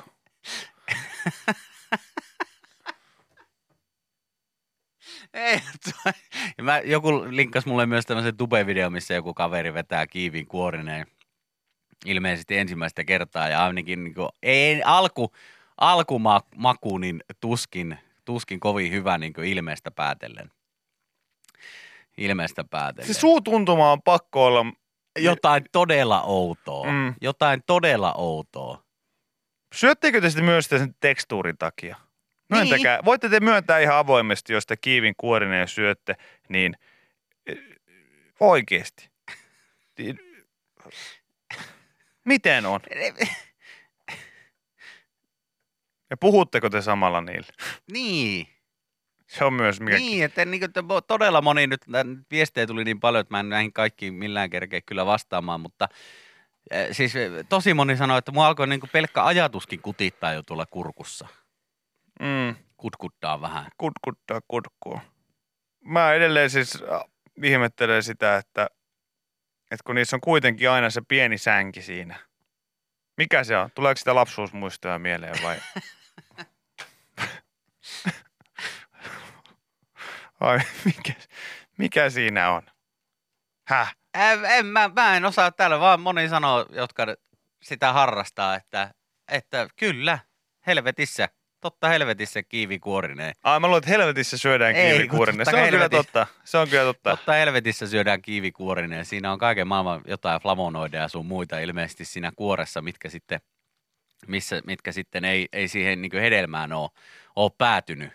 Ei, 5.34 5.60
tuo- 5.60 6.14
mä, 6.62 6.80
joku 6.80 7.26
linkkasi 7.30 7.68
mulle 7.68 7.86
myös 7.86 8.06
tämmöisen 8.06 8.38
tube-video, 8.38 8.90
missä 8.90 9.14
joku 9.14 9.34
kaveri 9.34 9.74
vetää 9.74 10.08
kiivin 10.08 10.48
kuorineen 10.48 11.08
ilmeisesti 12.06 12.58
ensimmäistä 12.58 13.04
kertaa 13.04 13.50
ja 13.50 13.66
ainakin 13.66 14.04
niin 14.04 14.14
kuin, 14.14 14.30
ei, 14.44 14.82
alku, 14.86 15.32
alkumaku 15.78 16.98
niin 16.98 17.24
tuskin, 17.40 17.98
tuskin 18.26 18.60
kovin 18.60 18.92
hyvä 18.92 19.18
niin 19.18 19.34
kuin 19.34 19.48
ilmeestä 19.48 19.92
päätellen. 19.92 20.52
Ilmeestä 22.18 22.64
päätellen. 22.64 23.14
Se 23.14 23.20
suutuntuma 23.20 23.92
on 23.92 24.02
pakko 24.02 24.46
olla. 24.46 24.66
Jotain 25.20 25.66
todella 25.72 26.22
outoa. 26.22 26.92
Mm. 26.92 27.16
Jotain 27.22 27.64
todella 27.68 28.14
outoa. 28.14 28.84
Syöttekö 29.76 30.22
te 30.22 30.30
sitten 30.30 30.46
myös 30.46 30.66
sen 30.66 30.96
tekstuurin 31.00 31.58
takia? 31.58 31.96
Myöntäkää. 32.50 32.96
Niin. 32.96 33.06
Voitte 33.06 33.30
te 33.30 33.40
myöntää 33.40 33.80
ihan 33.80 33.98
avoimesti, 33.98 34.54
jos 34.54 34.66
te 34.66 34.78
kiivin 34.78 35.14
kuorineen 35.18 35.68
syötte, 35.68 36.16
niin 36.50 36.76
eh, 37.48 37.58
oikeasti. 38.40 39.10
Niin, 39.98 40.20
Miten 42.26 42.66
on? 42.66 42.80
Ja 46.14 46.18
puhutteko 46.18 46.70
te 46.70 46.82
samalla 46.82 47.22
niille? 47.22 47.48
Niin. 47.92 48.48
Se 49.28 49.46
on 49.46 49.54
myös 49.54 49.80
mikä... 49.80 49.98
Niin, 49.98 50.24
että, 50.24 50.46
niin, 50.46 50.64
että 50.64 50.84
todella 51.08 51.42
moni 51.42 51.68
nyt, 51.68 51.82
viestejä 52.32 52.68
tuli 52.68 52.84
niin 52.84 53.00
paljon, 53.00 53.22
että 53.22 53.34
mä 53.34 53.40
en 53.40 53.50
näihin 53.50 53.74
kaikkiin 53.74 54.14
millään 54.14 54.50
kerkeä 54.50 54.82
kyllä 54.82 55.06
vastaamaan, 55.06 55.62
mutta 55.62 55.90
eh, 56.72 56.88
siis 56.92 57.16
eh, 57.16 57.32
tosi 57.50 57.74
moni 57.74 57.98
sanoi, 57.98 58.18
että 58.18 58.32
mua 58.32 58.48
alkoi 58.48 58.68
niin 58.68 58.80
kuin 58.80 58.90
pelkkä 58.94 59.26
ajatuskin 59.26 59.82
kutittaa 59.82 60.34
jo 60.34 60.44
tuolla 60.44 60.66
kurkussa. 60.66 61.28
Mm, 62.20 62.56
Kutkuttaa 62.78 63.42
vähän. 63.42 63.66
kutkuttaa 63.78 64.42
kurkkua. 64.48 65.02
Mä 65.86 66.14
edelleen 66.14 66.50
siis 66.50 66.76
äh, 66.76 67.02
ihmettelen 67.44 68.04
sitä, 68.04 68.38
että, 68.38 68.70
että 69.72 69.84
kun 69.86 69.96
niissä 69.96 70.16
on 70.16 70.22
kuitenkin 70.22 70.70
aina 70.70 70.90
se 70.90 71.02
pieni 71.08 71.38
sänki 71.38 71.82
siinä. 71.82 72.16
Mikä 73.18 73.44
se 73.44 73.58
on? 73.58 73.70
Tuleeko 73.76 73.98
sitä 73.98 74.16
lapsuusmuistoja 74.16 75.00
mieleen 75.00 75.36
vai? 75.44 75.58
Ai, 80.40 80.60
mikä, 80.86 81.14
mikä 81.78 82.10
siinä 82.10 82.52
on? 82.52 82.62
Häh? 83.68 83.96
En, 84.14 84.46
en, 84.46 84.66
mä, 84.66 84.90
mä 84.96 85.18
en 85.18 85.26
osaa 85.26 85.52
täällä, 85.52 85.80
vaan 85.80 86.00
moni 86.00 86.30
sanoo, 86.30 86.66
jotka 86.70 87.06
sitä 87.64 87.94
harrastaa, 87.94 88.56
että, 88.56 88.94
että 89.32 89.68
kyllä, 89.76 90.20
helvetissä, 90.68 91.30
totta 91.62 91.90
helvetissä 91.90 92.44
kiivi 92.44 92.80
kuorineen. 92.80 93.34
Ai 93.44 93.60
mä 93.60 93.68
luulen, 93.68 93.78
että 93.78 93.90
helvetissä 93.90 94.38
syödään 94.38 94.76
Ei, 94.76 95.08
totta 95.08 95.26
Se 95.26 95.40
on 95.40 95.46
kyllä 95.46 95.62
helvetissä. 95.62 96.04
totta. 96.04 96.28
Se 96.44 96.58
on 96.58 96.70
kyllä 96.70 96.84
totta. 96.84 97.10
Totta 97.10 97.34
helvetissä 97.34 97.88
syödään 97.88 98.22
kiivikuorinen. 98.22 99.06
Siinä 99.06 99.32
on 99.32 99.40
kaiken 99.40 99.68
maailman 99.68 100.02
jotain 100.08 100.42
flamonoideja 100.42 101.04
ja 101.04 101.08
sun 101.08 101.26
muita 101.26 101.60
ilmeisesti 101.60 102.06
siinä 102.06 102.32
kuoressa, 102.36 102.82
mitkä 102.82 103.10
sitten, 103.10 103.40
missä, 104.28 104.62
mitkä 104.68 104.92
sitten 104.92 105.26
ei, 105.26 105.48
ei 105.54 105.68
siihen 105.68 106.02
niin 106.02 106.12
hedelmään 106.22 106.74
ole, 106.74 106.90
ole 107.36 107.52
päätynyt. 107.58 108.12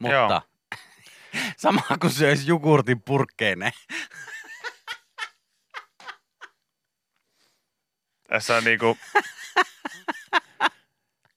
Mutta 0.00 0.42
sama 1.56 1.82
kuin 2.00 2.10
söisi 2.10 2.50
jogurtin 2.50 3.02
purkkeineen. 3.02 3.72
Tässä 8.28 8.56
on 8.56 8.64
niinku... 8.64 8.98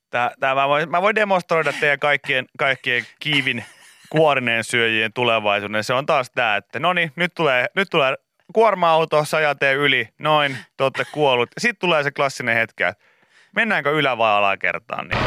Tää, 0.09 0.31
tää 0.39 0.55
mä, 0.55 0.67
voin, 0.67 0.91
mä 0.91 1.01
voin 1.01 1.15
demonstroida 1.15 1.73
teidän 1.73 1.99
kaikkien, 1.99 2.45
kaikkien 2.57 3.05
kiivin 3.19 3.65
kuorineen 4.09 4.63
syöjien 4.63 5.13
tulevaisuuden. 5.13 5.83
Se 5.83 5.93
on 5.93 6.05
taas 6.05 6.31
tää, 6.35 6.57
että 6.57 6.79
no 6.79 6.93
niin, 6.93 7.11
nyt 7.15 7.31
tulee, 7.35 7.65
nyt 7.75 7.89
tulee 7.89 8.15
kuorma-auto 8.53 9.25
sajateen 9.25 9.77
yli, 9.77 10.09
noin, 10.19 10.57
te 10.77 10.83
olette 10.83 11.05
kuollut. 11.11 11.49
Sitten 11.57 11.79
tulee 11.79 12.03
se 12.03 12.11
klassinen 12.11 12.55
hetki, 12.55 12.83
että 12.83 13.03
mennäänkö 13.55 13.91
ylä- 13.91 14.17
vai 14.17 14.31
alakertaan. 14.37 15.07
Niin. 15.07 15.21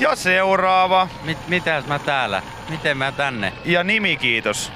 Ja 0.00 0.16
seuraava. 0.16 1.08
Mit, 1.24 1.38
mitäs 1.48 1.86
mä 1.86 1.98
täällä? 1.98 2.42
Miten 2.68 2.96
mä 2.96 3.12
tänne? 3.12 3.52
Ja 3.64 3.84
nimi 3.84 4.16
kiitos. 4.16 4.72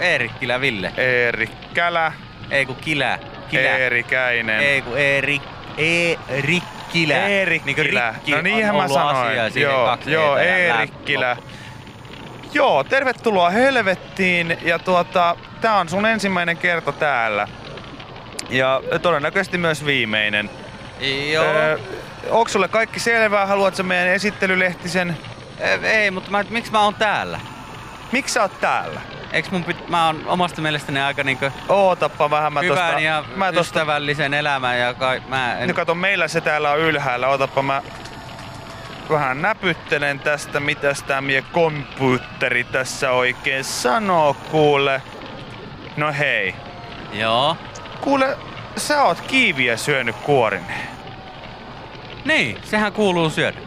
Eerikkilä 0.00 0.60
Ville. 0.60 0.92
Eeri 0.96 1.48
Kälä, 1.74 2.12
Ei 2.50 2.66
kun 2.66 2.76
Kilä. 2.76 3.18
Kilä. 3.48 3.60
Eeri 3.76 4.02
Käinen. 4.02 4.60
Ei 4.60 4.82
kun 4.82 4.98
Eeri, 4.98 5.40
Eerikkilä. 5.78 7.26
Eerikkilä. 7.26 8.14
Niin 8.26 8.36
no 8.36 8.42
niinhän 8.42 8.76
mä 8.76 8.88
sanoin. 8.88 9.36
Joo, 9.54 9.98
joo 10.06 10.36
Eerikkilä. 10.36 11.36
Joo, 12.52 12.84
tervetuloa 12.84 13.50
helvettiin. 13.50 14.58
Ja 14.62 14.78
tuota, 14.78 15.36
tää 15.60 15.76
on 15.76 15.88
sun 15.88 16.06
ensimmäinen 16.06 16.56
kerta 16.56 16.92
täällä. 16.92 17.48
Ja 18.50 18.80
todennäköisesti 19.02 19.58
myös 19.58 19.84
viimeinen. 19.84 20.50
Joo. 21.32 21.44
Öö, 21.44 21.78
onko 22.30 22.48
sulle 22.48 22.68
kaikki 22.68 23.00
selvää? 23.00 23.46
Haluatko 23.46 23.82
meidän 23.82 24.08
esittelylehtisen? 24.08 25.16
Ei, 25.82 26.10
mutta 26.10 26.30
mä, 26.30 26.44
miksi 26.50 26.72
mä 26.72 26.80
oon 26.80 26.94
täällä? 26.94 27.40
Miksi 28.12 28.34
sä 28.34 28.42
oot 28.42 28.60
täällä? 28.60 29.00
Eiks 29.32 29.50
mun 29.50 29.64
pit, 29.64 29.88
mä 29.88 30.06
oon 30.06 30.22
omasta 30.26 30.60
mielestäni 30.60 31.00
aika 31.00 31.22
niinkö 31.22 31.50
Ootappa 31.68 32.30
vähän 32.30 32.52
mä 32.52 32.60
hyvän 32.60 32.78
tosta, 32.78 33.00
ja 33.00 33.24
mä 33.36 33.46
tosta, 33.46 33.60
ystävällisen 33.60 34.34
elämän 34.34 34.78
ja 34.78 34.94
kai, 34.94 35.22
mä 35.28 35.58
en, 35.58 35.68
no 35.68 35.74
kato, 35.74 35.94
meillä 35.94 36.28
se 36.28 36.40
täällä 36.40 36.70
on 36.70 36.78
ylhäällä. 36.78 37.28
Ootappa 37.28 37.62
mä 37.62 37.82
vähän 39.10 39.42
näpyttelen 39.42 40.20
tästä, 40.20 40.60
mitä 40.60 40.92
tämä 41.06 41.20
meidän 41.20 41.44
kompuutteri 41.52 42.64
tässä 42.64 43.10
oikein 43.10 43.64
sanoo, 43.64 44.36
kuule. 44.50 45.02
No 45.96 46.12
hei. 46.12 46.54
Joo. 47.12 47.56
Kuule, 48.00 48.38
sä 48.76 49.02
oot 49.02 49.20
kiiviä 49.20 49.76
syönyt 49.76 50.16
kuorineen. 50.16 50.88
Niin, 52.24 52.58
sehän 52.64 52.92
kuuluu 52.92 53.30
syödä. 53.30 53.58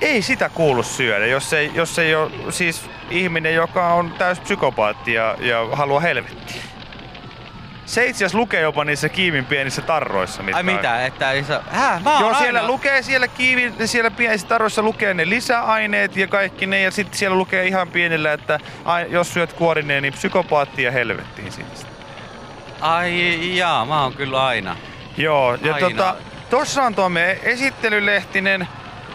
Ei 0.00 0.22
sitä 0.22 0.48
kuulu 0.48 0.82
syödä, 0.82 1.26
jos 1.26 1.52
ei, 1.52 1.70
jos 1.74 1.98
ei 1.98 2.14
ole 2.14 2.30
siis 2.50 2.90
ihminen, 3.10 3.54
joka 3.54 3.94
on 3.94 4.14
täys 4.18 4.40
psykopaatti 4.40 5.12
ja, 5.12 5.36
ja 5.40 5.68
haluaa 5.72 6.00
helvettiä. 6.00 6.62
Seitsias 7.86 8.34
lukee 8.34 8.60
jopa 8.60 8.84
niissä 8.84 9.08
kiivin 9.08 9.44
pienissä 9.44 9.82
tarroissa. 9.82 10.42
mitkä 10.42 10.56
Ai 10.56 10.62
mitä, 10.62 11.06
että 11.06 11.32
ei 11.32 11.44
saa... 11.44 11.60
Hää, 11.70 12.00
mä 12.04 12.12
oon 12.12 12.20
Joo, 12.20 12.34
siellä 12.34 12.60
aina- 12.60 12.72
lukee 12.72 13.02
siellä 13.02 13.28
kiivin, 13.28 13.74
siellä 13.84 14.10
pienissä 14.10 14.46
tarroissa 14.46 14.82
lukee 14.82 15.14
ne 15.14 15.28
lisäaineet 15.28 16.16
ja 16.16 16.26
kaikki 16.26 16.66
ne. 16.66 16.80
Ja 16.80 16.90
sitten 16.90 17.18
siellä 17.18 17.36
lukee 17.36 17.66
ihan 17.66 17.88
pienellä, 17.88 18.32
että 18.32 18.58
jos 19.08 19.32
syöt 19.34 19.52
kuorineen, 19.52 20.02
niin 20.02 20.12
psykopaatti 20.12 20.82
ja 20.82 20.90
helvettiin 20.90 21.52
siitä. 21.52 21.70
sitten. 21.76 21.94
Ai 22.80 23.56
jaa, 23.56 23.84
mä 23.84 24.02
oon 24.02 24.12
kyllä 24.14 24.46
aina. 24.46 24.76
Joo, 25.16 25.54
ja 25.62 25.74
Aina. 25.74 25.88
tota, 25.90 26.16
tossa 26.50 26.82
on 26.82 26.94
tuo 26.94 27.08
meidän 27.08 27.36
esittelylehtinen. 27.42 28.68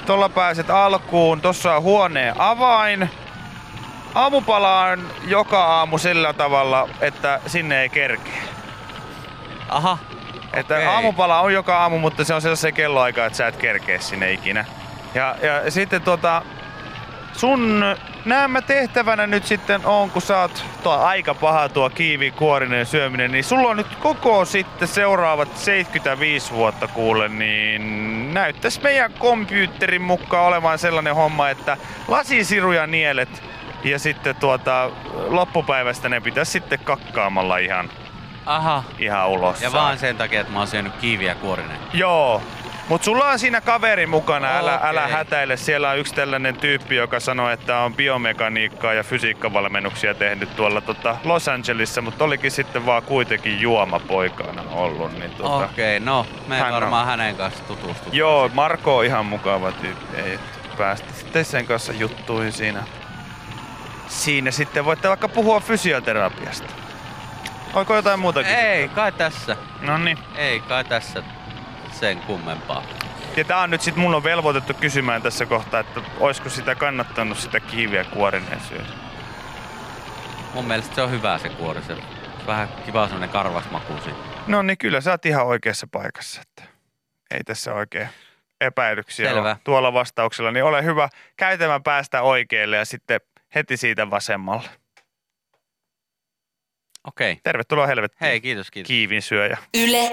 Tuolla 0.05 0.29
pääset 0.29 0.69
alkuun. 0.69 1.41
Tossa 1.41 1.75
on 1.75 1.81
huoneen 1.83 2.33
avain. 2.37 3.09
Aamupala 4.15 4.81
on 4.85 5.07
joka 5.27 5.65
aamu 5.65 5.97
sillä 5.97 6.33
tavalla, 6.33 6.89
että 7.01 7.39
sinne 7.47 7.81
ei 7.81 7.89
kerkeä. 7.89 8.41
Aha. 9.69 9.97
Että 10.53 10.75
Okei. 10.75 10.87
aamupala 10.87 11.41
on 11.41 11.53
joka 11.53 11.77
aamu, 11.77 11.99
mutta 11.99 12.23
se 12.23 12.33
on 12.33 12.41
sellaisen 12.41 12.73
kelloaika, 12.73 13.25
että 13.25 13.37
sä 13.37 13.47
et 13.47 13.57
kerkeä 13.57 13.99
sinne 13.99 14.31
ikinä. 14.31 14.65
Ja, 15.13 15.35
ja 15.41 15.71
sitten 15.71 16.01
tota, 16.01 16.41
sun 17.33 17.83
nämä 18.25 18.61
tehtävänä 18.61 19.27
nyt 19.27 19.45
sitten 19.45 19.85
on, 19.85 20.09
kun 20.09 20.21
sä 20.21 20.39
oot 20.39 20.65
tuo 20.83 20.93
aika 20.93 21.33
paha 21.33 21.69
tuo 21.69 21.89
kiivi 21.89 22.31
kuorinen 22.31 22.85
syöminen, 22.85 23.31
niin 23.31 23.43
sulla 23.43 23.69
on 23.69 23.77
nyt 23.77 23.95
koko 23.95 24.45
sitten 24.45 24.87
seuraavat 24.87 25.57
75 25.57 26.51
vuotta 26.51 26.87
kuule, 26.87 27.29
niin 27.29 28.33
näyttäisi 28.33 28.81
meidän 28.81 29.13
kompyytterin 29.13 30.01
mukaan 30.01 30.45
olevan 30.45 30.79
sellainen 30.79 31.15
homma, 31.15 31.49
että 31.49 31.77
lasisiruja 32.07 32.87
nielet 32.87 33.43
ja 33.83 33.99
sitten 33.99 34.35
tuota, 34.35 34.91
loppupäivästä 35.27 36.09
ne 36.09 36.21
pitäisi 36.21 36.51
sitten 36.51 36.79
kakkaamalla 36.79 37.57
ihan, 37.57 37.89
Aha. 38.49 38.83
ihan 38.99 39.27
ulos. 39.29 39.61
Ja 39.61 39.71
vaan 39.71 39.97
sen 39.97 40.17
takia, 40.17 40.41
että 40.41 40.53
mä 40.53 40.59
oon 40.59 40.67
syönyt 40.67 40.93
kiiviä 41.01 41.35
kuorinen. 41.35 41.77
Joo. 41.93 42.41
Mut 42.89 43.03
sulla 43.03 43.25
on 43.25 43.39
siinä 43.39 43.61
kaveri 43.61 44.05
mukana, 44.05 44.57
älä, 44.57 44.75
Okei. 44.77 44.89
älä 44.89 45.07
hätäile. 45.07 45.57
Siellä 45.57 45.89
on 45.89 45.97
yksi 45.97 46.15
tällainen 46.15 46.57
tyyppi, 46.57 46.95
joka 46.95 47.19
sanoi, 47.19 47.53
että 47.53 47.77
on 47.79 47.93
biomekaniikkaa 47.95 48.93
ja 48.93 49.03
fysiikkavalmennuksia 49.03 50.13
tehnyt 50.13 50.55
tuolla 50.55 50.81
tota 50.81 51.17
Los 51.23 51.47
Angelesissa, 51.47 52.01
mutta 52.01 52.23
olikin 52.23 52.51
sitten 52.51 52.85
vaan 52.85 53.03
kuitenkin 53.03 53.61
juomapoikana 53.61 54.61
ollut. 54.71 55.19
Niin 55.19 55.31
tota, 55.31 55.55
Okei, 55.65 55.97
okay, 55.97 56.05
no, 56.05 56.25
me 56.47 56.55
Hän 56.57 56.67
ei 56.67 56.73
on- 56.73 56.81
varmaan 56.81 57.05
hänen 57.07 57.35
kanssa 57.35 57.63
tutustu. 57.63 58.09
Joo, 58.11 58.49
Marko 58.53 58.97
on 58.97 59.05
ihan 59.05 59.25
mukava 59.25 59.71
tyyppi. 59.71 60.17
Ei 60.21 60.39
päästä 60.77 61.07
sitten 61.13 61.45
sen 61.45 61.65
kanssa 61.65 61.93
juttuihin 61.93 62.51
siinä. 62.51 62.83
Siinä 64.07 64.51
sitten 64.51 64.85
voitte 64.85 65.07
vaikka 65.09 65.27
puhua 65.27 65.59
fysioterapiasta. 65.59 66.73
Oiko 67.73 67.95
jotain 67.95 68.19
muuta 68.19 68.41
Ei, 68.41 68.87
kai 68.87 69.11
tässä. 69.11 69.57
No 69.81 69.97
niin. 69.97 70.17
Ei 70.35 70.59
kai 70.59 70.83
tässä 70.83 71.23
sen 71.91 72.19
kummempaa. 72.19 72.83
Ja 73.37 73.45
tää 73.45 73.59
on 73.59 73.69
nyt 73.69 73.81
sit 73.81 73.95
mun 73.95 74.15
on 74.15 74.23
velvoitettu 74.23 74.73
kysymään 74.73 75.21
tässä 75.21 75.45
kohtaa, 75.45 75.79
että 75.79 76.01
olisiko 76.19 76.49
sitä 76.49 76.75
kannattanut 76.75 77.37
sitä 77.37 77.59
kiiviä 77.59 78.03
kuorineen 78.03 78.61
syödä. 78.61 78.83
Mun 80.53 80.65
mielestä 80.65 80.95
se 80.95 81.01
on 81.01 81.11
hyvä 81.11 81.37
se 81.37 81.49
kuori. 81.49 81.81
Se 81.81 81.97
vähän 82.47 82.69
kiva 82.85 83.05
semmonen 83.05 83.29
karvasmaku 83.29 83.93
siinä. 84.03 84.19
No 84.47 84.61
niin, 84.61 84.77
kyllä 84.77 85.01
sä 85.01 85.11
oot 85.11 85.25
ihan 85.25 85.45
oikeassa 85.45 85.87
paikassa. 85.91 86.41
Että 86.41 86.63
ei 87.31 87.43
tässä 87.43 87.73
oikein 87.73 88.09
epäilyksiä 88.61 89.29
Selvä. 89.29 89.41
ole 89.41 89.57
tuolla 89.63 89.93
vastauksella. 89.93 90.51
Niin 90.51 90.63
ole 90.63 90.83
hyvä 90.83 91.09
käytämään 91.37 91.83
päästä 91.83 92.21
oikealle 92.21 92.77
ja 92.77 92.85
sitten 92.85 93.21
heti 93.55 93.77
siitä 93.77 94.09
vasemmalle. 94.09 94.69
Okei. 97.07 97.31
Okay. 97.31 97.41
Tervetuloa 97.43 97.87
helvettiin. 97.87 98.27
Hei, 98.29 98.41
kiitos, 98.41 98.71
kiitos. 98.71 98.87
Kiivin 98.87 99.21
syöjä. 99.21 99.57
Yle 99.73 100.11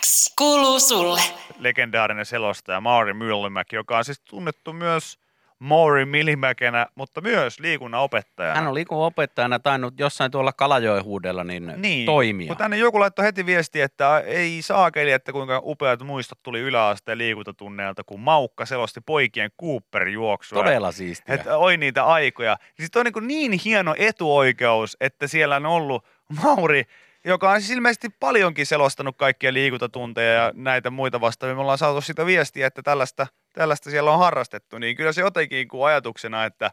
X 0.00 0.34
kuuluu 0.38 0.80
sulle. 0.80 1.20
Legendaarinen 1.58 2.26
selostaja 2.26 2.80
Mauri 2.80 3.14
Myllymäki, 3.14 3.76
joka 3.76 3.98
on 3.98 4.04
siis 4.04 4.20
tunnettu 4.20 4.72
myös 4.72 5.18
Mauri 5.58 6.04
Millimäkenä, 6.04 6.86
mutta 6.94 7.20
myös 7.20 7.60
liikunnan 7.60 8.00
opettajana. 8.00 8.54
Hän 8.54 8.68
on 8.68 8.74
liikunopettajana 8.74 9.58
tainnut 9.58 9.94
jossain 10.00 10.30
tuolla 10.30 10.52
Kalajoen 10.52 11.04
huudella 11.04 11.44
niin, 11.44 11.72
niin, 11.76 12.06
toimia. 12.06 12.48
Mutta 12.48 12.64
tänne 12.64 12.76
joku 12.76 13.00
laittoi 13.00 13.24
heti 13.24 13.46
viestiä, 13.46 13.84
että 13.84 14.18
ei 14.18 14.62
saakeli, 14.62 15.12
että 15.12 15.32
kuinka 15.32 15.60
upeat 15.64 16.02
muistot 16.02 16.42
tuli 16.42 16.60
yläasteen 16.60 17.18
liikuntatunneilta, 17.18 18.04
kun 18.04 18.20
Maukka 18.20 18.66
selosti 18.66 19.00
poikien 19.00 19.50
Cooper-juoksua. 19.62 20.62
Todella 20.62 20.92
siistiä. 20.92 21.34
Että 21.34 21.56
oi 21.56 21.76
niitä 21.76 22.04
aikoja. 22.04 22.56
Siis 22.74 22.90
toi 22.90 23.02
on 23.14 23.26
niin, 23.26 23.50
niin 23.50 23.60
hieno 23.64 23.94
etuoikeus, 23.98 24.96
että 25.00 25.26
siellä 25.26 25.56
on 25.56 25.66
ollut 25.66 26.04
Mauri, 26.42 26.84
joka 27.24 27.50
on 27.50 27.60
siis 27.60 27.70
ilmeisesti 27.70 28.08
paljonkin 28.20 28.66
selostanut 28.66 29.16
kaikkia 29.16 29.52
liikuntatunteja 29.52 30.32
ja 30.32 30.52
näitä 30.54 30.90
muita 30.90 31.20
vastaavia. 31.20 31.54
Me 31.54 31.60
ollaan 31.60 31.78
saatu 31.78 32.00
sitä 32.00 32.26
viestiä, 32.26 32.66
että 32.66 32.82
tällaista, 32.82 33.26
tällaista 33.52 33.90
siellä 33.90 34.12
on 34.12 34.18
harrastettu. 34.18 34.78
Niin 34.78 34.96
kyllä 34.96 35.12
se 35.12 35.20
jotenkin 35.20 35.68
kuin 35.68 35.86
ajatuksena, 35.86 36.44
että 36.44 36.70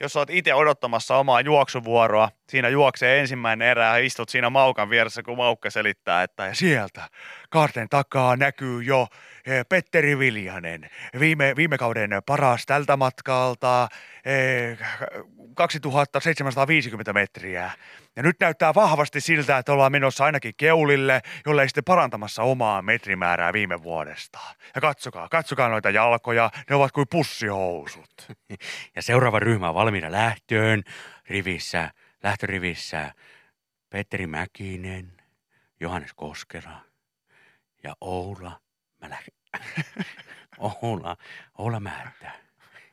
jos 0.00 0.16
oot 0.16 0.30
itse 0.30 0.54
odottamassa 0.54 1.16
omaa 1.16 1.40
juoksuvuoroa, 1.40 2.30
siinä 2.48 2.68
juoksee 2.68 3.20
ensimmäinen 3.20 3.68
erä 3.68 3.84
ja 3.84 3.96
istut 3.96 4.28
siinä 4.28 4.50
Maukan 4.50 4.90
vieressä, 4.90 5.22
kun 5.22 5.36
Maukka 5.36 5.70
selittää, 5.70 6.22
että 6.22 6.46
ja 6.46 6.54
sieltä 6.54 7.08
kaarten 7.50 7.88
takaa 7.88 8.36
näkyy 8.36 8.82
jo 8.82 9.08
eh, 9.46 9.66
Petteri 9.68 10.18
Viljanen, 10.18 10.90
viime, 11.20 11.56
viime 11.56 11.78
kauden 11.78 12.10
paras 12.26 12.66
tältä 12.66 12.96
matkalta, 12.96 13.88
eh, 14.24 14.78
2750 15.54 17.12
metriä. 17.12 17.70
Ja 18.16 18.22
nyt 18.22 18.36
näyttää 18.40 18.74
vahvasti 18.74 19.20
siltä, 19.20 19.58
että 19.58 19.72
ollaan 19.72 19.92
menossa 19.92 20.24
ainakin 20.24 20.54
keulille, 20.56 21.22
jolle 21.46 21.62
ei 21.62 21.68
sitten 21.68 21.84
parantamassa 21.84 22.42
omaa 22.42 22.82
metrimäärää 22.82 23.52
viime 23.52 23.82
vuodesta. 23.82 24.38
Ja 24.74 24.80
katsokaa, 24.80 25.28
katsokaa 25.28 25.68
noita 25.68 25.90
jalkoja, 25.90 26.50
ne 26.70 26.76
ovat 26.76 26.92
kuin 26.92 27.06
pussihousut. 27.10 28.10
Ja 28.96 29.02
seuraava 29.02 29.38
ryhmä 29.38 29.68
on 29.68 29.74
valmiina 29.74 30.12
lähtöön. 30.12 30.82
Rivissä, 31.28 31.90
lähtörivissä 32.22 33.14
Petteri 33.90 34.26
Mäkinen, 34.26 35.12
Johannes 35.80 36.12
Koskela 36.14 36.89
ja 37.82 37.94
Oula 38.00 38.60
Mälä... 39.00 39.18
Oula, 40.82 41.16
Oula 41.58 41.80
Määttä. 41.80 42.30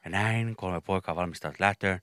Ja 0.03 0.09
näin 0.09 0.55
kolme 0.55 0.81
poikaa 0.81 1.15
valmistautuvat 1.15 1.59
lähtöön. 1.59 1.99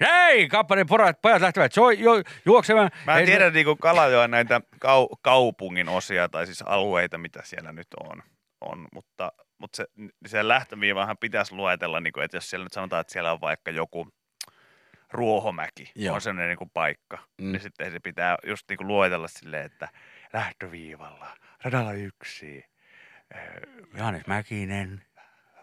Hei, 0.00 0.48
kapparin 0.48 0.86
pojat, 0.86 1.22
pojat 1.22 1.40
lähtevät 1.42 1.76
jo, 1.76 1.90
jo, 1.90 2.12
juoksemaan. 2.44 2.90
Mä 3.06 3.18
en 3.18 3.26
tiedä 3.26 3.50
niinku 3.50 3.76
Kalajoen 3.76 4.30
näitä 4.30 4.60
kau- 4.74 5.18
kaupungin 5.22 5.88
osia 5.88 6.28
tai 6.28 6.46
siis 6.46 6.62
alueita, 6.62 7.18
mitä 7.18 7.40
siellä 7.44 7.72
nyt 7.72 7.86
on, 8.00 8.22
on 8.60 8.88
mutta, 8.92 9.32
mutta 9.58 9.76
se, 9.76 9.84
se 10.26 10.48
lähtöviivahan 10.48 11.18
pitäisi 11.18 11.54
luetella, 11.54 12.00
niinku, 12.00 12.20
että 12.20 12.36
jos 12.36 12.50
siellä 12.50 12.64
nyt 12.64 12.72
sanotaan, 12.72 13.00
että 13.00 13.12
siellä 13.12 13.32
on 13.32 13.40
vaikka 13.40 13.70
joku 13.70 14.08
Ruohomäki, 15.12 15.92
Joo. 15.94 16.14
on 16.14 16.20
sellainen 16.20 16.48
niinku 16.48 16.66
paikka, 16.74 17.16
Mm. 17.16 17.44
mm. 17.46 17.52
niin 17.52 17.62
sitten 17.62 17.92
se 17.92 18.00
pitää 18.00 18.36
just 18.46 18.68
niinku 18.68 18.84
luetella 18.86 19.28
silleen, 19.28 19.64
että 19.64 19.88
lähtöviivalla, 20.32 21.36
radalla 21.64 21.92
yksi, 21.92 22.64
eh, 23.34 23.40
Johannes 23.94 24.26
Mäkinen. 24.26 25.02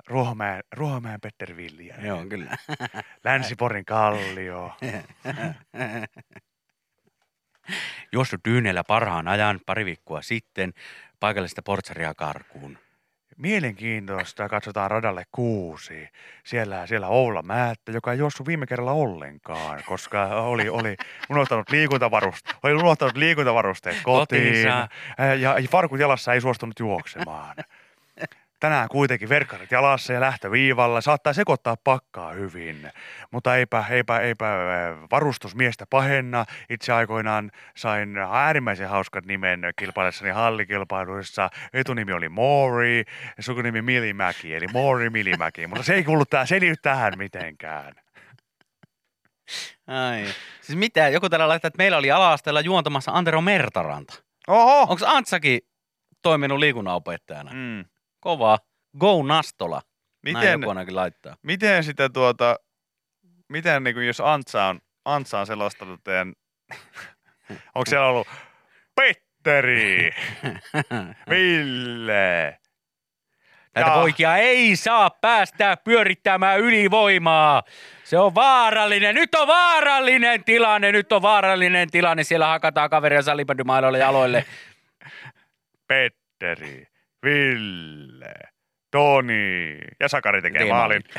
Ruohomäen, 0.07 0.63
Ruohomäen 0.71 1.21
Petteri 1.21 1.55
Viljanen, 1.55 2.05
Joo, 2.05 2.25
kyllä. 2.25 2.57
Länsiporin 3.23 3.85
Kallio. 3.85 4.71
Juossut 8.11 8.41
dyyneillä 8.49 8.83
parhaan 8.83 9.27
ajan 9.27 9.59
pari 9.65 9.85
viikkoa 9.85 10.21
sitten 10.21 10.73
paikallista 11.19 11.61
portsaria 11.61 12.13
karkuun. 12.13 12.77
Mielenkiintoista, 13.37 14.49
katsotaan 14.49 14.91
radalle 14.91 15.23
kuusi. 15.31 16.09
Siellä, 16.43 16.87
siellä 16.87 17.07
Oula 17.07 17.41
Määttä, 17.41 17.91
joka 17.91 18.11
ei 18.11 18.17
juossut 18.17 18.47
viime 18.47 18.65
kerralla 18.65 18.91
ollenkaan, 18.91 19.79
koska 19.85 20.25
oli, 20.25 20.69
oli 20.69 20.95
unohtanut, 21.29 21.69
liikuntavarusteet, 21.69 22.57
oli 22.63 22.73
unohtanut 22.73 23.17
liikuntavarusteet 23.17 23.97
kotiin. 24.03 24.43
Kotiinsa. 24.43 24.87
Ää, 25.17 25.33
Ja 25.33 25.55
farkut 25.71 25.99
jalassa 25.99 26.33
ei 26.33 26.41
suostunut 26.41 26.79
juoksemaan. 26.79 27.55
Tänään 28.61 28.89
kuitenkin 28.89 29.29
verkkarit 29.29 29.71
jalassa 29.71 30.13
ja 30.13 30.21
lähtöviivalla. 30.21 31.01
Saattaa 31.01 31.33
sekoittaa 31.33 31.75
pakkaa 31.83 32.31
hyvin, 32.31 32.91
mutta 33.31 33.55
eipä, 33.55 33.85
eipä, 33.89 34.19
eipä 34.19 34.47
ää, 34.47 34.97
varustusmiestä 35.11 35.85
pahenna. 35.89 36.45
Itse 36.69 36.93
aikoinaan 36.93 37.51
sain 37.75 38.17
äärimmäisen 38.17 38.89
hauskat 38.89 39.25
nimen 39.25 39.61
kilpaillessani 39.79 40.31
hallikilpailuissa. 40.31 41.49
Etunimi 41.73 42.13
oli 42.13 42.29
Mori 42.29 43.03
ja 43.37 43.43
sukunimi 43.43 43.81
Milimäki, 43.81 44.55
eli 44.55 44.67
Mori 44.67 45.09
Milimäki. 45.09 45.67
Mutta 45.67 45.83
se 45.83 45.93
ei 45.93 46.03
kuulu 46.03 46.25
tähän, 46.25 46.47
se 46.47 46.55
ei 46.55 46.75
tähän 46.81 47.13
mitenkään. 47.17 47.93
Ai. 49.87 50.25
Siis 50.61 50.77
mitä? 50.79 51.07
Joku 51.07 51.29
täällä 51.29 51.47
laittaa, 51.47 51.67
että 51.67 51.77
meillä 51.77 51.97
oli 51.97 52.11
ala-asteella 52.11 52.61
juontamassa 52.61 53.11
Antero 53.11 53.41
Mertaranta. 53.41 54.13
Oho! 54.47 54.81
Onko 54.81 55.05
Antsakin 55.05 55.59
toiminut 56.21 56.59
liikunnanopettajana? 56.59 57.51
Mm. 57.53 57.90
Kova. 58.21 58.57
Go 58.99 59.23
Nastola. 59.23 59.81
Näin 60.25 60.37
Miten, 60.37 60.51
joku 60.61 60.69
ainakin 60.69 60.95
laittaa. 60.95 61.35
miten 61.43 61.83
sitä 61.83 62.09
tuota, 62.09 62.55
miten 63.49 63.83
niin 63.83 63.93
kuin 63.93 64.07
jos 64.07 64.19
Antsa 64.21 64.63
on, 64.65 64.79
Antsa 65.05 65.39
on 65.39 65.47
selostanut 65.47 66.03
teidän, 66.03 66.33
onko 67.75 67.85
siellä 67.89 68.07
ollut 68.07 68.27
Petteri, 68.95 70.11
Ville. 71.29 72.57
Näitä 73.75 73.89
Jaa. 73.89 73.99
poikia 73.99 74.37
ei 74.37 74.75
saa 74.75 75.09
päästää 75.09 75.77
pyörittämään 75.77 76.59
ylivoimaa. 76.59 77.63
Se 78.03 78.17
on 78.19 78.35
vaarallinen. 78.35 79.15
Nyt 79.15 79.35
on 79.35 79.47
vaarallinen 79.47 80.43
tilanne. 80.43 80.91
Nyt 80.91 81.11
on 81.11 81.21
vaarallinen 81.21 81.91
tilanne. 81.91 82.23
Siellä 82.23 82.47
hakataan 82.47 82.89
kaveria 82.89 83.21
salibändymailoille 83.21 83.97
jaloille. 83.99 84.45
Petteri, 85.87 86.87
Ville, 87.23 88.33
Toni 88.91 89.77
ja 89.99 90.09
Sakari 90.09 90.41
tekee 90.41 90.59
Tekee 90.59 90.73
maalin. 90.73 91.03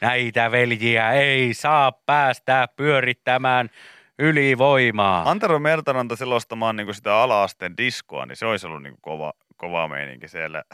Näitä 0.00 0.50
veljiä 0.50 1.12
ei 1.12 1.54
saa 1.54 1.92
päästää 1.92 2.68
pyörittämään 2.76 3.70
ylivoimaa. 4.18 5.30
Antero 5.30 5.58
Mertaranta 5.58 6.16
selostamaan 6.16 6.76
niin 6.76 6.94
sitä 6.94 7.16
ala-asteen 7.16 7.76
diskoa, 7.76 8.26
niin 8.26 8.36
se 8.36 8.46
olisi 8.46 8.66
ollut 8.66 8.82
niin 8.82 8.96
kova, 9.00 9.32
kova 9.56 9.88
meininki 9.88 10.28
siellä. 10.28 10.64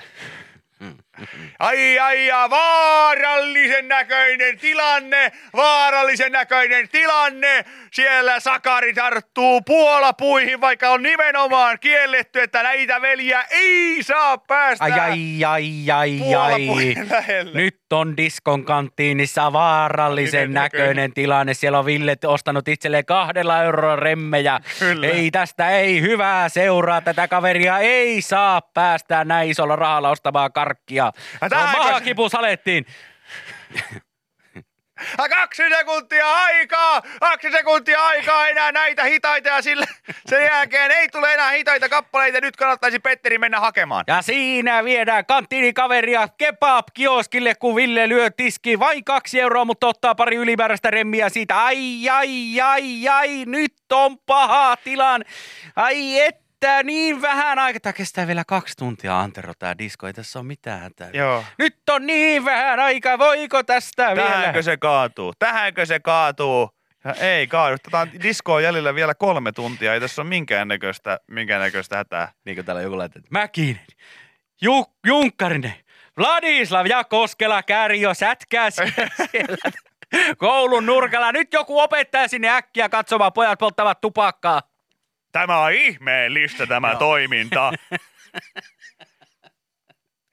Ai 1.59 1.99
ai 1.99 2.27
ja 2.27 2.51
vaarallisen 2.51 3.89
näköinen 3.89 4.59
tilanne, 4.59 5.33
vaarallisen 5.57 6.33
näköinen 6.33 6.89
tilanne. 6.89 7.65
Siellä 7.93 8.41
Sakari 8.41 8.95
tarttuu 8.95 9.61
puolapuihin, 9.61 10.61
vaikka 10.61 10.91
on 10.91 11.03
nimenomaan 11.03 11.79
kielletty, 11.81 12.41
että 12.41 12.63
näitä 12.63 13.03
veljiä 13.03 13.45
ei 13.51 14.03
saa 14.03 14.39
päästä 14.39 14.85
Ai 14.85 14.93
ai 15.45 15.45
ai 15.45 15.91
ai 15.91 16.35
ai. 16.35 16.95
Nyt 17.55 17.84
on 17.93 18.17
diskon 18.17 18.65
kanttiinissa 18.65 19.53
vaarallisen 19.53 20.39
Vaarallinen 20.39 20.55
näköinen. 20.55 20.85
näköinen 20.85 21.13
tilanne. 21.13 21.55
Siellä 21.55 21.79
on 21.79 21.85
Ville 21.85 22.17
ostanut 22.27 22.69
itselleen 22.69 23.05
kahdella 23.05 23.63
eurolla 23.63 23.97
remmejä. 23.97 24.61
Kyllä. 24.79 25.07
Ei 25.07 25.31
tästä 25.31 25.71
ei 25.71 26.01
hyvää 26.01 26.49
seuraa. 26.49 27.01
Tätä 27.01 27.29
kaveria 27.29 27.79
ei 27.79 28.23
saa 28.23 28.63
päästää 28.75 29.25
näin 29.25 29.51
isolla 29.51 29.77
rahalla 29.77 30.11
ostamaan 30.11 30.53
karkkia. 30.53 31.13
Se 31.49 31.57
on 31.57 31.69
mahakipu 31.79 32.29
salettiin. 32.29 32.87
Kaksi 35.31 35.63
sekuntia 35.69 36.35
aikaa, 36.35 37.03
kaksi 37.21 37.51
sekuntia 37.51 38.07
aikaa 38.07 38.49
enää 38.49 38.73
näitä 38.73 39.05
hitaita 39.05 39.49
ja 39.49 39.63
sille, 39.63 39.87
sen 40.27 40.45
jälkeen 40.45 40.91
ei 40.91 41.09
tule 41.09 41.35
enää 41.35 41.51
hitaita 41.51 41.89
kappaleita. 41.89 42.41
Nyt 42.41 42.57
kannattaisi 42.57 42.99
Petteri 42.99 43.39
mennä 43.39 43.61
hakemaan. 43.61 44.05
Ja 44.07 44.23
siinä 44.23 44.85
viedään 44.85 45.27
kanttiinikaveria 45.27 46.29
kebab-kioskille, 46.39 47.55
kun 47.59 47.77
Ville 47.77 48.09
lyö 48.09 48.31
tiski 48.31 48.79
vain 48.79 49.05
kaksi 49.05 49.41
euroa, 49.41 49.65
mutta 49.65 49.87
ottaa 49.87 50.15
pari 50.15 50.37
ylimääräistä 50.37 50.91
remmiä 50.91 51.29
siitä. 51.29 51.65
Ai, 51.65 52.09
ai, 52.09 52.61
ai, 52.61 53.09
ai, 53.09 53.45
nyt 53.47 53.75
on 53.93 54.19
paha 54.19 54.77
tilan. 54.77 55.25
Ai 55.77 56.35
että, 56.65 56.83
niin 56.83 57.23
vähän 57.23 57.59
aikaa. 57.59 57.81
Tämä 57.81 57.93
kestää 57.93 58.27
vielä 58.27 58.45
kaksi 58.47 58.77
tuntia, 58.77 59.21
Antero, 59.21 59.53
tämä 59.59 59.79
disko. 59.79 60.07
Ei 60.07 60.13
tässä 60.13 60.39
ole 60.39 60.47
mitään 60.47 60.81
hätää. 60.81 61.11
Joo. 61.13 61.45
Nyt 61.59 61.77
on 61.91 62.07
niin 62.07 62.45
vähän 62.45 62.81
aikaa, 62.81 63.19
voiko 63.19 63.63
tästä 63.63 64.17
vielä? 64.17 64.31
Tähänkö 64.31 64.63
se 64.63 64.77
kaatuu? 64.77 65.33
Tähänkö 65.39 65.87
se 65.87 66.01
kaatuu? 66.01 66.71
Ja 67.05 67.15
ei 67.15 67.47
kaadu. 67.47 67.77
Tätä 67.83 67.99
on 67.99 68.11
diskoa 68.23 68.61
jäljellä 68.61 68.95
vielä 68.95 69.15
kolme 69.15 69.53
tuntia. 69.53 69.95
Ei 69.95 70.01
tässä 70.01 70.23
ole 70.23 70.29
minkäännäköistä, 70.29 71.21
minkäännäköistä 71.31 71.97
hätää. 71.97 72.33
Niin 72.45 72.55
kuin 72.55 72.65
täällä 72.65 72.83
joku 72.83 72.99
laittaa, 72.99 73.23
Mäkinen, 73.31 73.81
Ju, 74.61 74.85
Junkkarinen, 75.07 75.75
Vladislav 76.19 76.87
ja 76.87 77.05
Koskela 77.05 77.63
Kärjo 77.63 78.15
sätkää 78.15 78.71
siellä, 78.71 79.71
koulun 80.37 80.87
nurkalla. 80.87 81.33
Nyt 81.33 81.53
joku 81.53 81.81
opettaja 81.81 82.29
sinne 82.29 82.49
äkkiä 82.49 82.89
katsomaan, 82.89 83.33
pojat 83.33 83.59
polttavat 83.59 84.01
tupakkaa. 84.01 84.63
Tämä 85.35 85.59
on 85.59 85.73
ihmeellistä 85.73 86.67
tämä 86.67 86.97
toiminta. 86.97 87.73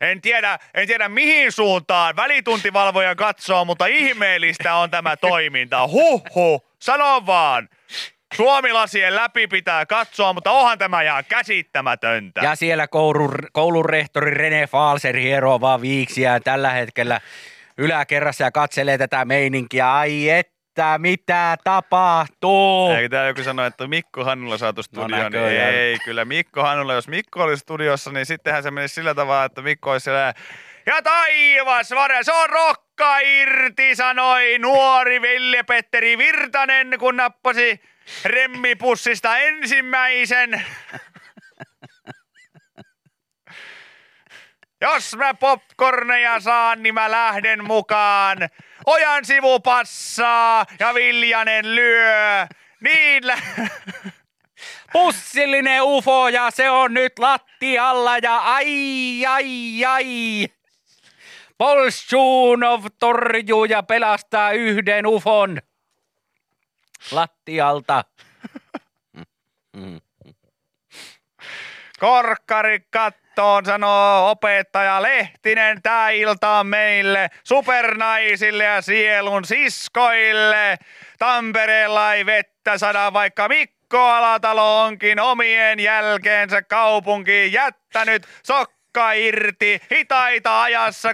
En 0.02 0.22
tiedä, 0.22 0.60
en 0.74 0.88
tiedä 0.88 1.10
mihin 1.10 1.52
suuntaan 1.52 2.16
välituntivalvoja 2.16 3.16
katsoo, 3.16 3.66
mutta 3.66 3.86
ihmeellistä 3.86 4.76
on 4.76 4.92
tämä 4.92 5.18
toiminta. 5.18 5.88
Huhhuh, 5.88 6.72
sano 6.80 7.26
vaan. 7.26 7.70
Suomilasien 8.36 9.16
läpi 9.16 9.48
pitää 9.48 9.86
katsoa, 9.86 10.34
mutta 10.34 10.52
onhan 10.52 10.78
tämä 10.78 11.02
ihan 11.02 11.24
käsittämätöntä. 11.30 12.42
Ja 12.42 12.56
siellä 12.56 12.88
koulun, 12.88 13.36
koulun 13.52 13.86
rehtori 13.86 14.34
Rene 14.34 14.68
Falser 14.68 15.18
hieroo 15.18 15.62
vaan 15.62 15.82
viiksiä 15.82 16.40
tällä 16.40 16.70
hetkellä 16.70 17.22
yläkerrassa 17.78 18.44
ja 18.44 18.52
katselee 18.52 18.98
tätä 18.98 19.26
meininkiä. 19.26 19.94
Ai 19.94 20.30
että, 20.72 20.98
mitä 20.98 21.58
tapahtuu? 21.64 22.92
Eikö 22.92 23.10
täällä 23.10 23.28
joku 23.28 23.44
sanoi, 23.44 23.68
että 23.68 23.88
Mikko 23.88 24.24
Hannula 24.24 24.58
saatu 24.58 24.84
studioon? 24.84 25.12
niin 25.12 25.24
näköjään. 25.24 25.74
ei, 25.74 26.00
kyllä 26.06 26.26
Mikko 26.26 26.62
Hannula, 26.62 26.94
jos 26.94 27.08
Mikko 27.08 27.44
olisi 27.44 27.62
studiossa, 27.62 28.12
niin 28.12 28.26
sittenhän 28.26 28.64
se 28.64 28.72
menisi 28.72 28.96
sillä 28.96 29.16
tavalla, 29.16 29.46
että 29.46 29.62
Mikko 29.62 29.92
olisi 29.92 30.04
siellä 30.04 30.34
ja 30.86 31.02
taivas 31.02 31.92
vare, 31.92 32.24
se 32.24 32.34
on 32.34 32.50
rokka 32.50 33.20
irti, 33.20 33.96
sanoi 33.96 34.58
nuori 34.60 35.22
Ville-Petteri 35.22 36.18
Virtanen, 36.18 36.96
kun 37.00 37.18
nappasi 37.18 37.82
remmipussista 38.26 39.38
ensimmäisen. 39.38 40.66
Jos 44.82 45.16
mä 45.16 45.34
popcorneja 45.34 46.40
saan, 46.40 46.84
niin 46.84 46.94
mä 46.94 47.12
lähden 47.12 47.64
mukaan. 47.64 48.38
Ojan 48.86 49.26
sivu 49.26 49.60
passaa 49.60 50.66
ja 50.80 50.94
Viljanen 50.94 51.76
lyö. 51.76 52.48
Niin 52.82 53.28
lä- 53.28 53.38
Pussillinen 54.94 55.82
ufo 55.84 56.28
ja 56.30 56.52
se 56.52 56.70
on 56.70 56.94
nyt 56.94 57.20
lattialla 57.20 58.18
ja 58.18 58.38
ai 58.38 59.26
ai 59.26 59.86
ai. 59.86 60.48
Polshunov 61.58 62.86
torjuu 63.00 63.66
ja 63.66 63.84
pelastaa 63.84 64.52
yhden 64.52 65.08
ufon 65.08 65.62
lattialta. 67.12 68.04
Korkkari 72.00 72.80
kattoon, 73.32 73.66
sanoo 73.66 74.32
opettaja 74.32 75.02
Lehtinen. 75.02 75.82
Tää 75.82 76.10
ilta 76.10 76.64
meille, 76.64 77.30
supernaisille 77.44 78.64
ja 78.64 78.82
sielun 78.82 79.46
siskoille. 79.46 80.78
Tampereella 81.20 82.14
ei 82.14 82.26
vettä 82.26 82.78
sada, 82.78 83.14
vaikka 83.14 83.48
Mikko 83.48 84.00
Alatalo 84.00 84.84
onkin 84.84 85.20
omien 85.20 85.80
jälkeensä 85.80 86.62
kaupunkiin 86.62 87.54
jättänyt 87.54 88.28
sokka 88.92 89.14
irti. 89.14 89.82
Hitaita 89.92 90.64
ajassa 90.64 91.14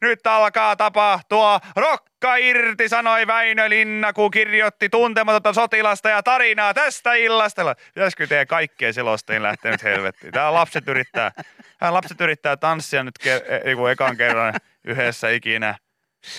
Nyt 0.00 0.26
alkaa 0.26 0.76
tapahtua 0.76 1.60
rokka 1.76 2.36
irti, 2.36 2.88
sanoi 2.88 3.26
Väinö 3.26 3.68
Linna, 3.68 4.12
kun 4.12 4.30
kirjoitti 4.30 4.88
tuntematonta 4.88 5.52
sotilasta 5.52 6.08
ja 6.08 6.22
tarinaa 6.22 6.74
tästä 6.74 7.14
illasta. 7.14 7.74
Pitäisikö 7.94 8.26
teidän 8.26 8.46
kaikkien 8.46 8.94
selostajien 8.94 9.42
lähteä 9.42 9.70
nyt 9.70 9.82
helvettiin? 9.82 10.32
Tää 10.32 10.54
lapset 10.54 10.88
yrittää, 10.88 11.32
tää 11.78 11.92
lapset 11.92 12.20
yrittää 12.20 12.56
tanssia 12.56 13.04
nyt 13.04 13.18
ke, 13.18 13.34
e, 13.34 13.60
ekan 13.92 14.16
kerran 14.16 14.54
yhdessä 14.84 15.28
ikinä. 15.28 15.74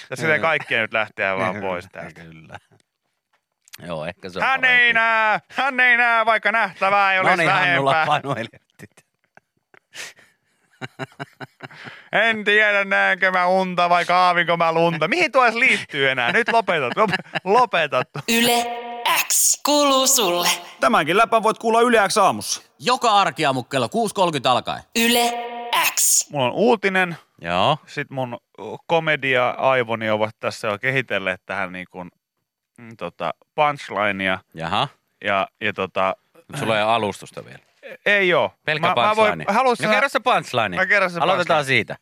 Ja 0.09 0.15
sitten 0.15 0.41
kaikkien 0.41 0.81
nyt 0.81 0.93
lähteä 0.93 1.37
vaan 1.37 1.61
pois 1.61 1.87
täältä. 1.91 2.21
Kyllä. 2.21 2.57
Joo, 3.87 4.05
ehkä 4.05 4.29
se 4.29 4.39
on 4.39 4.45
Hän 4.45 4.65
ei 4.65 4.69
parempi. 4.77 4.93
näe, 4.93 5.39
hän 5.51 5.79
ei 5.79 5.97
näe, 5.97 6.25
vaikka 6.25 6.51
nähtävää 6.51 7.13
ei 7.13 7.19
No 7.23 7.29
olisi 7.29 7.37
niin, 7.37 7.51
Hannulla 7.51 7.91
vähempää. 7.91 8.05
painu 8.07 8.35
helvetti. 8.35 8.85
En 12.11 12.43
tiedä, 12.43 12.85
näenkö 12.85 13.31
mä 13.31 13.47
unta 13.47 13.89
vai 13.89 14.05
kaavinko 14.05 14.57
mä 14.57 14.71
lunta. 14.71 15.07
Mihin 15.07 15.31
tuo 15.31 15.43
edes 15.43 15.55
liittyy 15.55 16.09
enää? 16.09 16.31
Nyt 16.31 16.47
lopetat, 16.51 16.93
lop- 16.97 17.39
lopetat. 17.43 18.09
Yle 18.27 18.65
X 19.27 19.61
kuuluu 19.65 20.07
sulle. 20.07 20.47
Tämänkin 20.79 21.17
läpän 21.17 21.43
voit 21.43 21.57
kuulla 21.57 21.81
Yle 21.81 22.07
X 22.07 22.17
aamussa. 22.17 22.61
Joka 22.79 23.11
arkiaamu 23.11 23.63
kello 23.63 23.87
6.30 23.87 24.49
alkaen. 24.49 24.83
Yle 24.95 25.33
X. 25.95 26.29
Mulla 26.31 26.45
on 26.45 26.51
uutinen, 26.51 27.17
Joo. 27.41 27.77
sitten 27.87 28.15
mun 28.15 28.37
komedia-aivoni 28.87 30.09
ovat 30.09 30.35
tässä 30.39 30.67
jo 30.67 30.77
kehitelleet 30.79 31.41
tähän 31.45 31.71
niin 31.71 31.85
kuin, 31.91 32.11
mm, 32.77 32.97
tota, 32.97 33.33
punchlinea. 33.55 34.39
Jaha. 34.53 34.87
Ja, 35.23 35.47
ja 35.61 35.73
tota, 35.73 36.15
Sulla 36.59 36.77
ei 36.77 36.83
ole 36.83 36.91
alustusta 36.91 37.45
vielä. 37.45 37.59
ei 38.05 38.33
oo. 38.33 38.53
Pelkkä 38.65 38.87
mä, 38.87 38.95
mä 38.95 39.15
voin, 39.15 39.15
punchline. 39.45 39.87
No 39.87 39.93
kerro 39.93 40.09
se 40.09 40.19
punchline. 40.19 40.77
Mä 40.77 40.85
kerron 40.85 41.09
se 41.11 41.19
Aloitetaan 41.19 41.57
punchline. 41.59 41.75
siitä. 41.75 41.97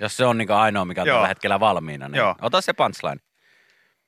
Jos 0.00 0.16
se 0.16 0.24
on 0.24 0.38
niin 0.38 0.50
ainoa, 0.50 0.84
mikä 0.84 1.00
on 1.02 1.06
Joo. 1.08 1.16
tällä 1.16 1.28
hetkellä 1.28 1.60
valmiina, 1.60 2.08
niin 2.08 2.18
Joo. 2.18 2.34
ota 2.42 2.60
se 2.60 2.72
punchline. 2.72 3.16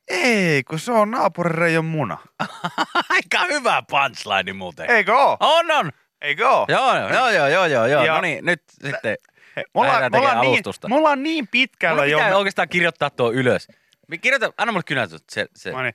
Ei, 0.08 0.62
kun 0.64 0.78
se 0.78 0.92
on 0.92 1.10
naapurin 1.10 1.54
Reijon 1.54 1.84
muna. 1.84 2.18
Aika 3.10 3.44
hyvä 3.50 3.82
punchline 3.90 4.52
muuten. 4.52 4.90
Eikö 4.90 5.16
oo? 5.16 5.36
On, 5.40 5.70
on. 5.70 5.92
Eikö 6.20 6.50
oo? 6.50 6.66
Joo, 6.68 6.96
joo, 6.96 7.08
joo, 7.08 7.48
joo, 7.48 7.66
joo, 7.66 7.86
joo. 7.86 8.04
Ja- 8.04 8.14
No 8.14 8.20
niin, 8.20 8.44
nyt 8.44 8.62
sitten 8.70 9.16
He, 9.56 9.60
me, 9.74 9.80
ollaan, 9.80 10.02
me, 10.02 10.18
niin, 10.40 10.62
me 10.88 10.96
ollaan 10.96 11.22
niin 11.22 11.48
pitkällä 11.48 11.94
Mulla 11.94 12.06
jo. 12.06 12.18
pitää 12.18 12.36
oikeastaan 12.36 12.68
kirjoittaa 12.68 13.10
tuo 13.10 13.32
ylös. 13.32 13.68
Kirjoita, 14.20 14.52
anna 14.58 14.72
mulle 14.72 14.82
kynätys. 14.86 15.24
Se, 15.30 15.46
se. 15.54 15.70
No 15.70 15.82
niin. 15.82 15.94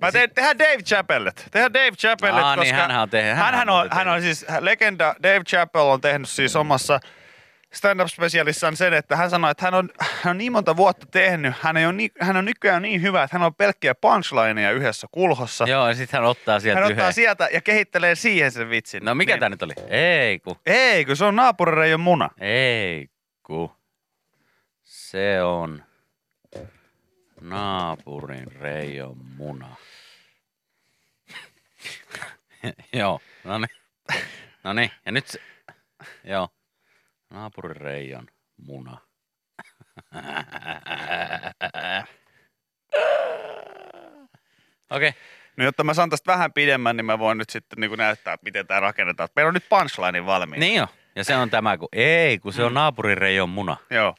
Mä 0.00 0.12
teen, 0.12 0.30
tehdään 0.30 0.58
Dave 0.58 0.82
Chappellet. 0.82 1.48
Tehdään 1.50 1.74
Dave 1.74 1.90
Chappellet, 1.90 2.44
Aa, 2.44 2.56
niin, 2.56 2.60
koska 2.60 2.76
hänhän 2.76 3.02
on 3.02 3.10
tehnyt- 3.10 3.36
hänhän 3.36 3.54
hänhän 3.54 3.68
on 3.68 3.88
hän 3.92 4.08
on 4.08 4.22
siis 4.22 4.46
legenda. 4.60 5.14
Dave 5.22 5.44
Chappell 5.44 5.86
on 5.88 6.00
tehnyt 6.00 6.28
siis 6.28 6.56
omassa 6.56 7.00
stand-up-spesialissaan 7.72 8.76
sen, 8.76 8.92
että 8.92 9.16
hän 9.16 9.30
sanoi, 9.30 9.50
että 9.50 9.64
hän 9.64 9.74
on, 9.74 9.90
hän 10.00 10.30
on 10.30 10.38
niin 10.38 10.52
monta 10.52 10.76
vuotta 10.76 11.06
tehnyt, 11.06 11.54
hän, 11.60 11.76
ei 11.76 11.84
ole 11.84 11.92
niin, 11.92 12.10
hän 12.20 12.36
on 12.36 12.44
nykyään 12.44 12.82
niin 12.82 13.02
hyvä, 13.02 13.22
että 13.22 13.38
hän 13.38 13.46
on 13.46 13.54
pelkkiä 13.54 13.94
punchlineja 13.94 14.70
yhdessä 14.70 15.06
kulhossa. 15.12 15.64
Joo, 15.68 15.88
ja 15.88 15.94
sitten 15.94 16.20
hän 16.20 16.28
ottaa 16.30 16.60
sieltä 16.60 16.80
hän 16.80 16.90
yhden. 16.90 16.98
ottaa 17.04 17.12
sieltä 17.12 17.48
ja 17.52 17.60
kehittelee 17.60 18.14
siihen 18.14 18.52
sen 18.52 18.70
vitsin. 18.70 19.04
No 19.04 19.14
mikä 19.14 19.32
niin. 19.32 19.40
tää 19.40 19.48
nyt 19.48 19.62
oli? 19.62 19.72
Ei 19.88 20.38
ku. 20.38 20.56
Ei, 20.66 21.04
kun 21.04 21.16
se 21.16 21.24
on 21.24 21.36
naapurireijon 21.36 22.00
muna. 22.00 22.30
Ei 22.40 23.08
ku. 23.42 23.72
Se 24.82 25.42
on 25.42 25.82
naapurin 27.50 28.52
Reijon 28.52 29.16
muna. 29.36 29.76
Joo, 32.92 33.20
no 33.44 33.58
niin. 33.58 33.76
No 34.64 34.72
niin, 34.72 34.90
ja 35.06 35.12
nyt 35.12 35.26
se, 35.26 35.40
joo, 36.24 36.48
naapurin 37.30 37.76
Reijon 37.76 38.26
muna. 38.56 38.98
Okei, 44.90 45.08
okay. 45.08 45.12
No 45.56 45.64
jotta 45.64 45.84
mä 45.84 45.94
saan 45.94 46.10
tästä 46.10 46.32
vähän 46.32 46.52
pidemmän, 46.52 46.96
niin 46.96 47.04
mä 47.04 47.18
voin 47.18 47.38
nyt 47.38 47.50
sitten 47.50 47.80
niin 47.80 47.98
näyttää, 47.98 48.36
miten 48.42 48.66
tämä 48.66 48.80
rakennetaan. 48.80 49.28
Meillä 49.36 49.48
on 49.48 49.54
nyt 49.54 49.68
punchline 49.68 50.26
valmiina. 50.26 50.60
niin 50.60 50.76
jo. 50.76 50.86
Ja 51.16 51.24
se 51.24 51.36
on 51.36 51.50
tämä, 51.50 51.78
kun 51.78 51.88
ei, 51.92 52.38
kun 52.38 52.52
se 52.52 52.64
on 52.64 52.74
naapurin 52.74 53.18
Reijon 53.18 53.48
muna. 53.48 53.76
Joo. 53.90 54.14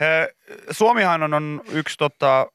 He, 0.00 0.28
Suomihan 0.70 1.22
on, 1.22 1.34
on 1.34 1.60
yksi, 1.72 1.96
tota, 1.98 2.46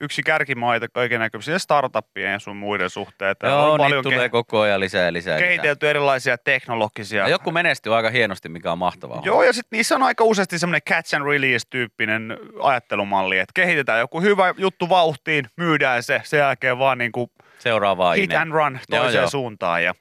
yksi 0.00 0.22
kärkimaita 0.22 0.86
kaiken 0.88 1.20
näköisiä 1.20 1.58
startuppien 1.58 2.32
ja 2.32 2.38
sun 2.38 2.56
muiden 2.56 2.90
suhteen. 2.90 3.30
Että 3.30 3.46
Joo, 3.46 3.72
on 3.72 3.78
paljon 3.78 4.02
tulee 4.02 4.26
ke- 4.26 4.30
koko 4.30 4.60
ajan 4.60 4.80
lisää 4.80 5.04
ja 5.04 5.12
lisää. 5.12 5.36
lisää. 5.36 5.48
kehitelty 5.48 5.90
erilaisia 5.90 6.38
teknologisia. 6.38 7.22
Ja 7.22 7.28
joku 7.28 7.50
menestyy 7.50 7.96
aika 7.96 8.10
hienosti, 8.10 8.48
mikä 8.48 8.72
on 8.72 8.78
mahtavaa. 8.78 9.22
Joo, 9.24 9.42
ja 9.42 9.52
sitten 9.52 9.76
niissä 9.76 9.94
on 9.94 10.02
aika 10.02 10.24
useasti 10.24 10.58
semmoinen 10.58 10.82
catch 10.82 11.14
and 11.14 11.24
release-tyyppinen 11.26 12.38
ajattelumalli, 12.62 13.38
että 13.38 13.52
kehitetään 13.54 14.00
joku 14.00 14.20
hyvä 14.20 14.54
juttu 14.58 14.88
vauhtiin, 14.88 15.46
myydään 15.56 16.02
se, 16.02 16.20
sen 16.24 16.38
jälkeen 16.38 16.78
vaan 16.78 16.98
niin 16.98 17.12
kuin 17.12 17.30
Seuraavaa 17.58 18.12
hit 18.12 18.24
ine. 18.24 18.36
and 18.36 18.52
run 18.52 18.78
Joo, 18.88 19.02
toiseen 19.02 19.22
joo. 19.22 19.30
suuntaan. 19.30 19.84
Ja, 19.84 19.94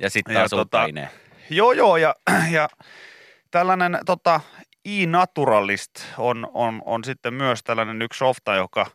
Ja 0.00 0.10
sitten 0.10 0.34
Ja 0.34 0.40
taas 0.40 0.52
uutta 0.52 0.78
tota-. 0.86 1.08
Joo, 1.50 1.72
joo, 1.72 1.96
ja, 1.96 2.14
ja 2.50 2.68
tällainen 3.50 3.98
tota, 4.06 4.40
e-naturalist 4.84 5.90
on, 6.18 6.50
on, 6.54 6.82
on 6.84 7.04
sitten 7.04 7.34
myös 7.34 7.62
tällainen 7.62 8.02
yksi 8.02 8.18
softa 8.18 8.54
joka, 8.54 8.86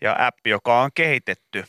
ja 0.00 0.26
appi, 0.26 0.50
joka 0.50 0.82
on 0.82 0.90
kehitetty. 0.94 1.64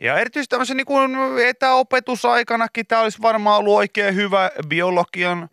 Ja 0.00 0.18
erityisesti 0.18 0.50
tämmöisen 0.50 0.76
niin 0.76 0.86
kuin 0.86 1.10
etäopetusaikanakin 1.46 2.86
tämä 2.86 3.02
olisi 3.02 3.22
varmaan 3.22 3.58
ollut 3.58 3.74
oikein 3.76 4.14
hyvä 4.14 4.50
biologian 4.68 5.48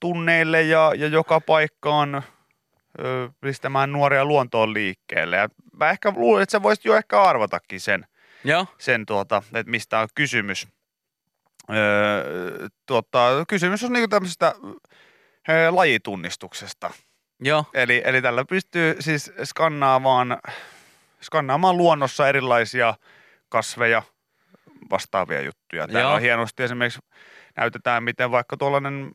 tunneille 0.00 0.62
ja, 0.62 0.92
ja 0.96 1.06
joka 1.06 1.40
paikkaan 1.40 2.14
ö, 2.14 3.28
pistämään 3.40 3.92
nuoria 3.92 4.24
luontoon 4.24 4.74
liikkeelle. 4.74 5.36
Ja 5.36 5.48
mä 5.80 5.90
ehkä 5.90 6.12
luulen, 6.16 6.42
että 6.42 6.52
sä 6.52 6.62
voisit 6.62 6.84
jo 6.84 6.96
ehkä 6.96 7.22
arvatakin 7.22 7.80
sen, 7.80 8.06
Joo, 8.44 8.66
sen 8.78 9.06
tuota, 9.06 9.42
että 9.54 9.70
mistä 9.70 9.98
on 9.98 10.08
kysymys. 10.14 10.68
Öö, 11.70 12.68
tuota, 12.86 13.44
kysymys 13.48 13.84
on 13.84 13.92
niinku 13.92 14.08
tämmöisestä 14.08 14.54
lajitunnistuksesta. 15.70 16.90
joo. 17.40 17.64
Eli, 17.74 18.02
eli 18.04 18.22
tällä 18.22 18.44
pystyy 18.44 18.96
siis 19.00 19.32
skannaamaan, 19.44 20.38
skannaamaan 21.20 21.76
luonnossa 21.76 22.28
erilaisia 22.28 22.94
kasveja, 23.48 24.02
vastaavia 24.90 25.40
juttuja. 25.40 25.86
Täällä 25.88 26.00
Joo. 26.00 26.14
on 26.14 26.20
hienosti 26.20 26.62
esimerkiksi 26.62 27.00
näytetään, 27.56 28.02
miten 28.02 28.30
vaikka 28.30 28.56
tuollainen 28.56 29.12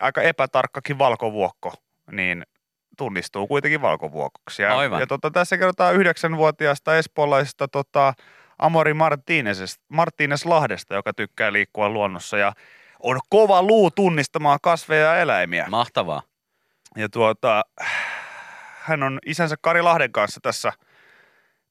aika 0.00 0.22
epätarkkakin 0.22 0.98
valkovuokko, 0.98 1.74
niin 2.12 2.46
tunnistuu 2.96 3.46
kuitenkin 3.46 3.82
valkovuokoksi. 3.82 4.62
Ja, 4.62 4.78
Aivan. 4.78 5.00
ja 5.00 5.06
tota, 5.06 5.30
tässä 5.30 5.58
kerrotaan 5.58 5.94
yhdeksänvuotiaasta 5.94 6.96
espoolaisesta 6.96 7.68
tota, 7.68 8.14
Amori 8.58 8.92
Martínez, 8.92 9.78
Martínez 9.94 10.48
Lahdesta, 10.48 10.94
joka 10.94 11.12
tykkää 11.14 11.52
liikkua 11.52 11.88
luonnossa 11.88 12.38
ja 12.38 12.52
on 13.02 13.20
kova 13.28 13.62
luu 13.62 13.90
tunnistamaan 13.90 14.58
kasveja 14.62 15.06
ja 15.06 15.16
eläimiä. 15.16 15.66
Mahtavaa. 15.70 16.22
Ja 16.96 17.08
tuota, 17.08 17.64
hän 18.80 19.02
on 19.02 19.18
isänsä 19.26 19.56
Kari 19.60 19.82
Lahden 19.82 20.12
kanssa 20.12 20.40
tässä 20.40 20.72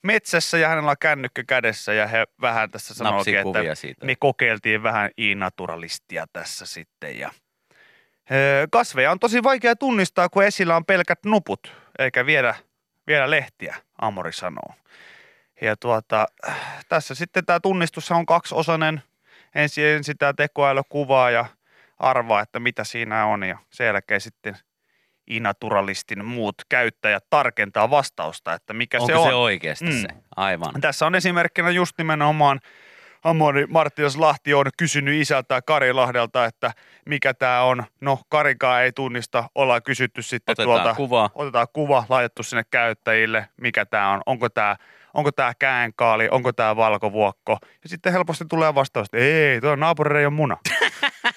metsässä 0.04 0.58
ja 0.58 0.70
hänellä 0.70 0.92
on 0.92 0.98
kännykkä 1.00 1.44
kädessä 1.44 1.94
ja 1.94 2.08
he 2.08 2.26
vähän 2.42 2.72
tässä 2.72 2.94
sanoikin, 2.94 3.38
että 3.38 3.76
siitä. 3.76 4.06
me 4.06 4.16
kokeiltiin 4.16 4.84
vähän 4.84 5.12
i-naturalistia 5.18 6.26
tässä 6.34 6.66
sitten 6.66 7.20
ja 7.20 7.32
Kasveja 8.72 9.12
on 9.12 9.20
tosi 9.20 9.44
vaikea 9.44 9.76
tunnistaa, 9.76 10.30
kun 10.30 10.44
esillä 10.44 10.76
on 10.76 10.86
pelkät 10.86 11.20
nuput, 11.26 11.74
eikä 12.00 12.26
vielä, 12.26 12.56
vielä 13.08 13.30
lehtiä, 13.30 13.76
Amori 14.02 14.34
sanoo. 14.34 14.74
Ja 15.62 15.76
tuota, 15.78 16.26
tässä 16.90 17.16
sitten 17.16 17.46
tämä 17.46 17.60
tunnistus 17.60 18.12
on 18.12 18.26
kaksiosainen. 18.26 19.02
Ensin, 19.56 19.86
ensin 19.86 20.18
tämä 20.18 20.34
tekoäly 20.34 20.82
kuvaa 20.90 21.32
ja 21.32 21.46
arvaa, 22.00 22.42
että 22.42 22.60
mitä 22.60 22.84
siinä 22.84 23.26
on 23.26 23.44
ja 23.44 23.58
sen 23.70 23.88
jälkeen 23.88 24.22
sitten 24.22 24.58
inaturalistin 25.28 26.26
muut 26.26 26.56
käyttäjät 26.70 27.26
tarkentaa 27.30 27.90
vastausta, 27.90 28.54
että 28.54 28.74
mikä 28.74 28.98
Onko 28.98 29.08
se 29.08 29.16
on. 29.16 29.28
se 29.28 29.34
oikeasti 29.34 29.86
Mm. 29.86 29.92
se? 30.02 30.08
Aivan. 30.36 30.82
Tässä 30.82 31.06
on 31.06 31.16
esimerkkinä 31.16 31.70
just 31.70 31.98
nimenomaan 31.98 32.60
Amori 33.24 33.66
Marttinas 33.68 34.18
Lahti 34.18 34.54
on 34.54 34.66
kysynyt 34.78 35.22
isältä 35.22 35.62
Kari 35.62 35.94
Lahdelta, 35.94 36.46
että 36.46 36.72
mikä 37.06 37.34
tämä 37.34 37.62
on. 37.62 37.84
No 38.02 38.20
Karikaan 38.30 38.84
ei 38.84 38.92
tunnista, 38.92 39.50
ollaan 39.56 39.84
kysytty 39.84 40.22
sitten 40.22 40.54
Otetaan 40.54 40.66
tuolta. 40.82 40.96
kuva. 40.96 41.30
Otetaan 41.36 41.68
kuva, 41.74 42.04
laitettu 42.10 42.44
sinne 42.44 42.64
käyttäjille, 42.72 43.48
mikä 43.62 43.86
tämä 43.86 44.12
on. 44.12 44.22
Onko 44.26 44.50
tämä 44.50 44.76
onko 45.20 45.32
tää 45.32 45.54
käenkaali, 45.60 46.28
onko 46.32 46.54
tämä 46.54 46.76
valkovuokko. 46.76 47.58
Ja 47.84 47.90
sitten 47.90 48.14
helposti 48.14 48.46
tulee 48.50 48.76
vastaus, 48.76 49.06
että 49.06 49.18
ei, 49.18 49.62
tuo 49.62 49.72
on 49.72 49.80
naapurireijon 49.80 50.34
muna. 50.34 50.58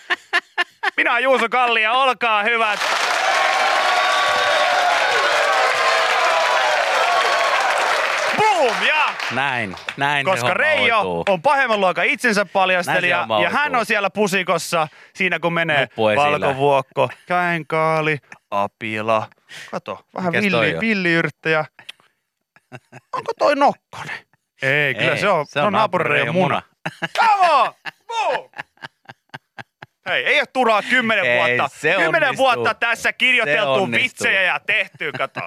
Minä 0.96 1.12
olen 1.12 1.22
Juuso 1.22 1.48
Kalli 1.48 1.82
ja 1.82 1.92
olkaa 1.92 2.42
hyvät. 2.42 2.80
Boom! 8.36 8.86
Ja 8.86 9.02
Näin, 9.34 9.76
näin 9.96 10.24
koska 10.24 10.54
Reijo 10.54 10.96
hoituu. 10.96 11.24
on 11.28 11.42
pahemman 11.42 11.80
luokan 11.80 12.06
itsensä 12.06 12.44
paljastelija 12.44 13.26
ja 13.42 13.50
hän 13.50 13.76
on 13.76 13.86
siellä 13.86 14.10
pusikossa 14.10 14.88
siinä 15.14 15.38
kun 15.38 15.52
menee 15.52 15.88
valkovuokko, 16.16 17.08
käenkaali, 17.26 18.18
apila. 18.50 19.26
Kato, 19.70 20.04
vähän 20.14 20.32
villi, 20.32 20.76
villiyrttejä. 20.80 21.64
Onko 23.12 23.32
toi 23.38 23.56
nokkonen? 23.56 24.18
Ei, 24.62 24.94
kyllä 24.94 25.12
Ei, 25.12 25.18
se 25.20 25.28
on, 25.28 25.46
se 25.46 25.60
on 25.60 25.72
naapurireijon 25.72 26.34
muna. 26.34 26.62
Come 27.18 27.50
on! 27.52 27.72
Boom! 28.06 28.50
Hei, 30.08 30.24
ei 30.26 30.38
ole 30.40 30.46
turhaa 30.52 30.82
kymmenen 30.82 31.24
Ei, 31.24 31.38
vuotta. 31.58 31.76
se 31.78 31.94
Kymmenen 31.96 32.28
onnistuu. 32.28 32.44
vuotta 32.46 32.74
tässä 32.74 33.12
kirjoiteltu 33.12 33.90
vitsejä 33.92 34.42
ja 34.42 34.60
tehty, 34.66 35.12
kato. 35.12 35.40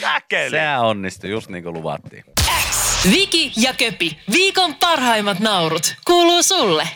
Säkeli. 0.00 0.50
Sehän 0.50 0.80
onnistui 0.80 1.30
just 1.30 1.48
niin 1.48 1.62
kuin 1.64 1.74
luvattiin. 1.74 2.24
Viki 3.10 3.52
ja 3.56 3.74
Köpi, 3.74 4.18
viikon 4.32 4.74
parhaimmat 4.74 5.38
naurut, 5.38 5.94
kuuluu 6.06 6.42
sulle. 6.42 6.88